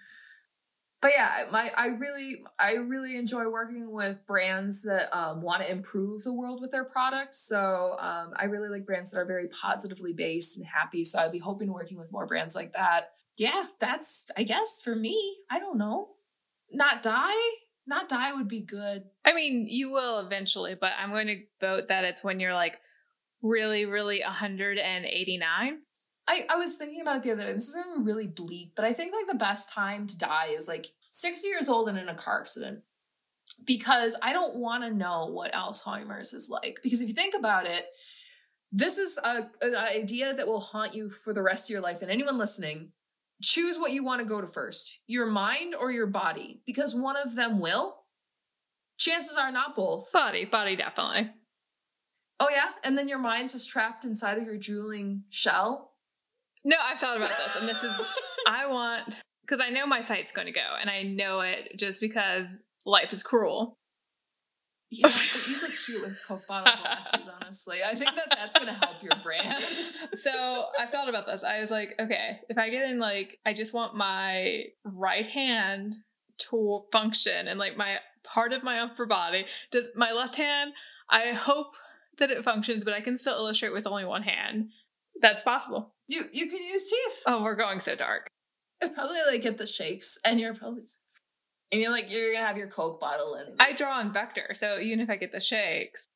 [1.07, 5.70] but yeah, my I really I really enjoy working with brands that um, want to
[5.70, 7.38] improve the world with their products.
[7.46, 11.04] So um, I really like brands that are very positively based and happy.
[11.04, 13.11] So I'd be hoping working with more brands like that.
[13.36, 15.36] Yeah, that's I guess for me.
[15.48, 16.09] I don't know.
[16.72, 17.30] Not die.
[17.86, 19.04] Not die would be good.
[19.24, 22.80] I mean, you will eventually, but I'm going to vote that it's when you're like
[23.42, 25.78] really, really 189.
[26.28, 27.52] I, I was thinking about it the other day.
[27.52, 30.18] This is going to be really bleak, but I think like the best time to
[30.18, 30.86] die is like
[31.16, 32.80] 60 years old and in a car accident.
[33.64, 36.78] Because I don't want to know what Alzheimer's is like.
[36.82, 37.84] Because if you think about it,
[38.72, 42.02] this is a, an idea that will haunt you for the rest of your life.
[42.02, 42.90] And anyone listening,
[43.40, 47.16] choose what you want to go to first your mind or your body, because one
[47.16, 48.02] of them will.
[48.98, 50.10] Chances are not both.
[50.12, 51.30] Body, body, definitely.
[52.40, 52.70] Oh, yeah.
[52.82, 55.92] And then your mind's just trapped inside of your drooling shell
[56.66, 57.92] no, I've thought about this, and this is
[58.48, 59.14] I want
[59.47, 63.12] because I know my site's going to go, and I know it just because life
[63.12, 63.78] is cruel.
[64.90, 65.09] Yeah,
[65.49, 67.28] you look cute with Coke bottle glasses.
[67.40, 69.64] Honestly, I think that that's going to help your brand.
[70.14, 71.42] so I thought about this.
[71.42, 75.97] I was like, okay, if I get in, like, I just want my right hand
[76.51, 80.72] to function, and like my part of my upper body does my left hand.
[81.09, 81.76] I hope
[82.18, 84.70] that it functions, but I can still illustrate with only one hand.
[85.20, 85.94] That's possible.
[86.09, 87.22] You you can use teeth.
[87.26, 88.28] Oh, we're going so dark.
[88.83, 90.83] I probably like get the shakes, and you're probably
[91.72, 93.55] and you're like you're gonna have your Coke bottle in.
[93.59, 96.07] I draw on vector, so even if I get the shakes.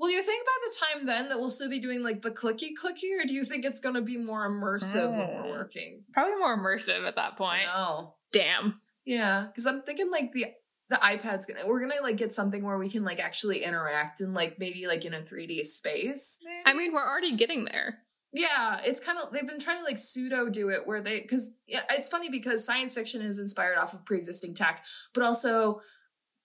[0.00, 2.70] Will you think by the time then that we'll still be doing like the clicky
[2.80, 5.50] clicky, or do you think it's gonna be more immersive when we're hmm.
[5.50, 6.04] working?
[6.12, 7.62] Probably more immersive at that point.
[7.66, 8.14] No.
[8.32, 8.80] Damn.
[9.04, 10.46] Yeah, because I'm thinking like the
[10.88, 14.34] the iPad's gonna we're gonna like get something where we can like actually interact and
[14.34, 16.40] like maybe like in a 3D space.
[16.44, 16.62] Maybe?
[16.66, 17.98] I mean, we're already getting there.
[18.36, 21.56] Yeah, it's kind of they've been trying to like pseudo do it where they because
[21.66, 24.84] yeah, it's funny because science fiction is inspired off of pre-existing tech,
[25.14, 25.80] but also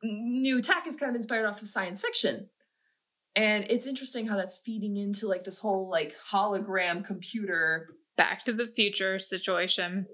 [0.02, 2.50] new tech is kind of inspired off of science fiction.
[3.36, 8.54] And it's interesting how that's feeding into like this whole like hologram computer back to
[8.54, 10.06] the future situation.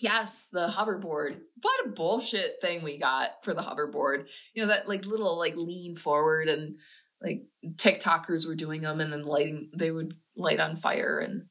[0.00, 1.38] Yes, the hoverboard.
[1.62, 4.26] What a bullshit thing we got for the hoverboard.
[4.52, 6.76] You know, that like little like lean forward and
[7.22, 7.44] like
[7.76, 11.18] TikTokers were doing them and then lighting, they would light on fire.
[11.18, 11.44] And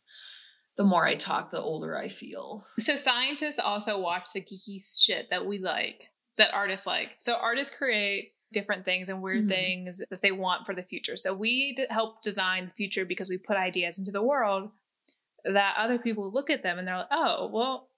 [0.78, 2.66] the more I talk, the older I feel.
[2.80, 7.12] So scientists also watch the geeky shit that we like, that artists like.
[7.20, 9.48] So artists create different things and weird mm-hmm.
[9.50, 11.18] things that they want for the future.
[11.18, 14.70] So we d- help design the future because we put ideas into the world
[15.44, 17.90] that other people look at them and they're like, "Oh, well,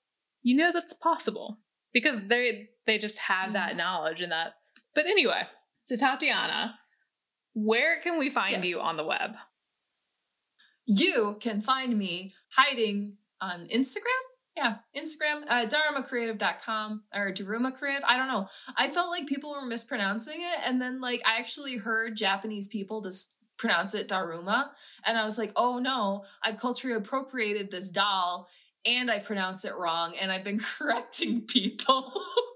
[0.41, 1.59] you know that's possible."
[1.93, 3.53] Because they they just have mm-hmm.
[3.53, 4.55] that knowledge and that.
[4.95, 5.43] But anyway,
[5.83, 6.79] so Tatiana,
[7.53, 8.65] where can we find yes.
[8.65, 9.35] you on the web?
[10.85, 14.23] You can find me hiding on Instagram.
[14.55, 18.05] Yeah, Instagram, uh, darumacreative.com or Daruma Creative.
[18.07, 18.47] I don't know.
[18.77, 20.59] I felt like people were mispronouncing it.
[20.65, 24.69] And then, like, I actually heard Japanese people just pronounce it Daruma.
[25.05, 28.47] And I was like, oh no, I've culturally appropriated this doll
[28.85, 30.13] and I pronounce it wrong.
[30.19, 32.13] And I've been correcting people.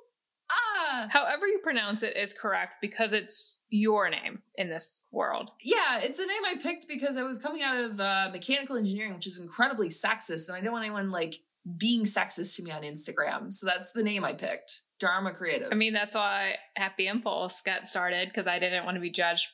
[0.52, 1.08] ah.
[1.10, 5.52] However, you pronounce it is correct because it's your name in this world.
[5.62, 9.14] Yeah, it's a name I picked because I was coming out of uh, mechanical engineering,
[9.14, 11.36] which is incredibly sexist, and I didn't want anyone like
[11.78, 13.54] being sexist to me on Instagram.
[13.54, 14.82] So that's the name I picked.
[15.00, 15.70] Dharma Creative.
[15.72, 19.48] I mean, that's why Happy Impulse got started because I didn't want to be judged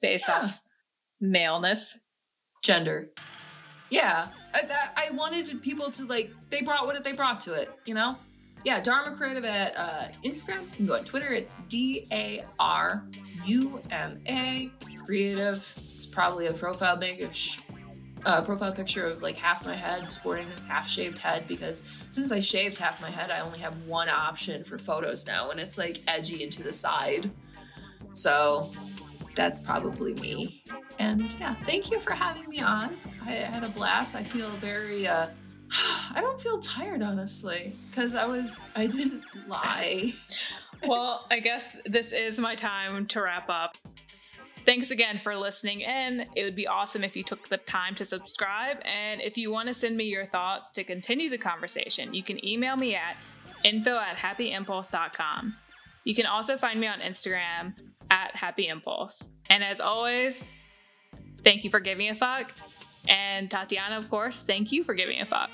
[0.00, 0.36] based yeah.
[0.36, 0.60] off
[1.20, 1.98] maleness,
[2.62, 3.10] gender.
[3.90, 4.60] Yeah, I,
[4.96, 6.32] I wanted people to like.
[6.50, 8.16] They brought what they brought to it, you know
[8.66, 10.62] yeah, Daruma Creative at uh, Instagram.
[10.62, 11.28] You can go on Twitter.
[11.28, 13.06] It's D A R
[13.44, 14.72] U M A
[15.04, 15.54] Creative.
[15.54, 17.60] It's probably a profile big of sh-
[18.24, 22.32] uh, profile picture of like half my head sporting a half shaved head because since
[22.32, 25.78] I shaved half my head, I only have one option for photos now, and it's
[25.78, 27.30] like edgy into the side.
[28.14, 28.72] So
[29.36, 30.64] that's probably me.
[30.98, 32.96] And yeah, thank you for having me on.
[33.24, 34.16] I had a blast.
[34.16, 35.28] I feel very uh,
[36.14, 40.12] I don't feel tired, honestly, because I was, I didn't lie.
[40.86, 43.76] well, I guess this is my time to wrap up.
[44.64, 46.26] Thanks again for listening in.
[46.34, 48.78] It would be awesome if you took the time to subscribe.
[48.84, 52.44] And if you want to send me your thoughts to continue the conversation, you can
[52.44, 53.16] email me at
[53.62, 55.54] info at happyimpulse.com.
[56.02, 57.78] You can also find me on Instagram
[58.10, 59.28] at happyimpulse.
[59.48, 60.44] And as always,
[61.38, 62.52] thank you for giving a fuck
[63.08, 65.50] and Tatiana, of course, thank you for giving a fuck.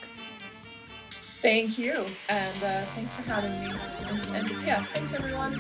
[1.10, 2.06] Thank you.
[2.28, 3.74] And uh, thanks for having me.
[4.38, 5.58] And, yeah, thanks everyone.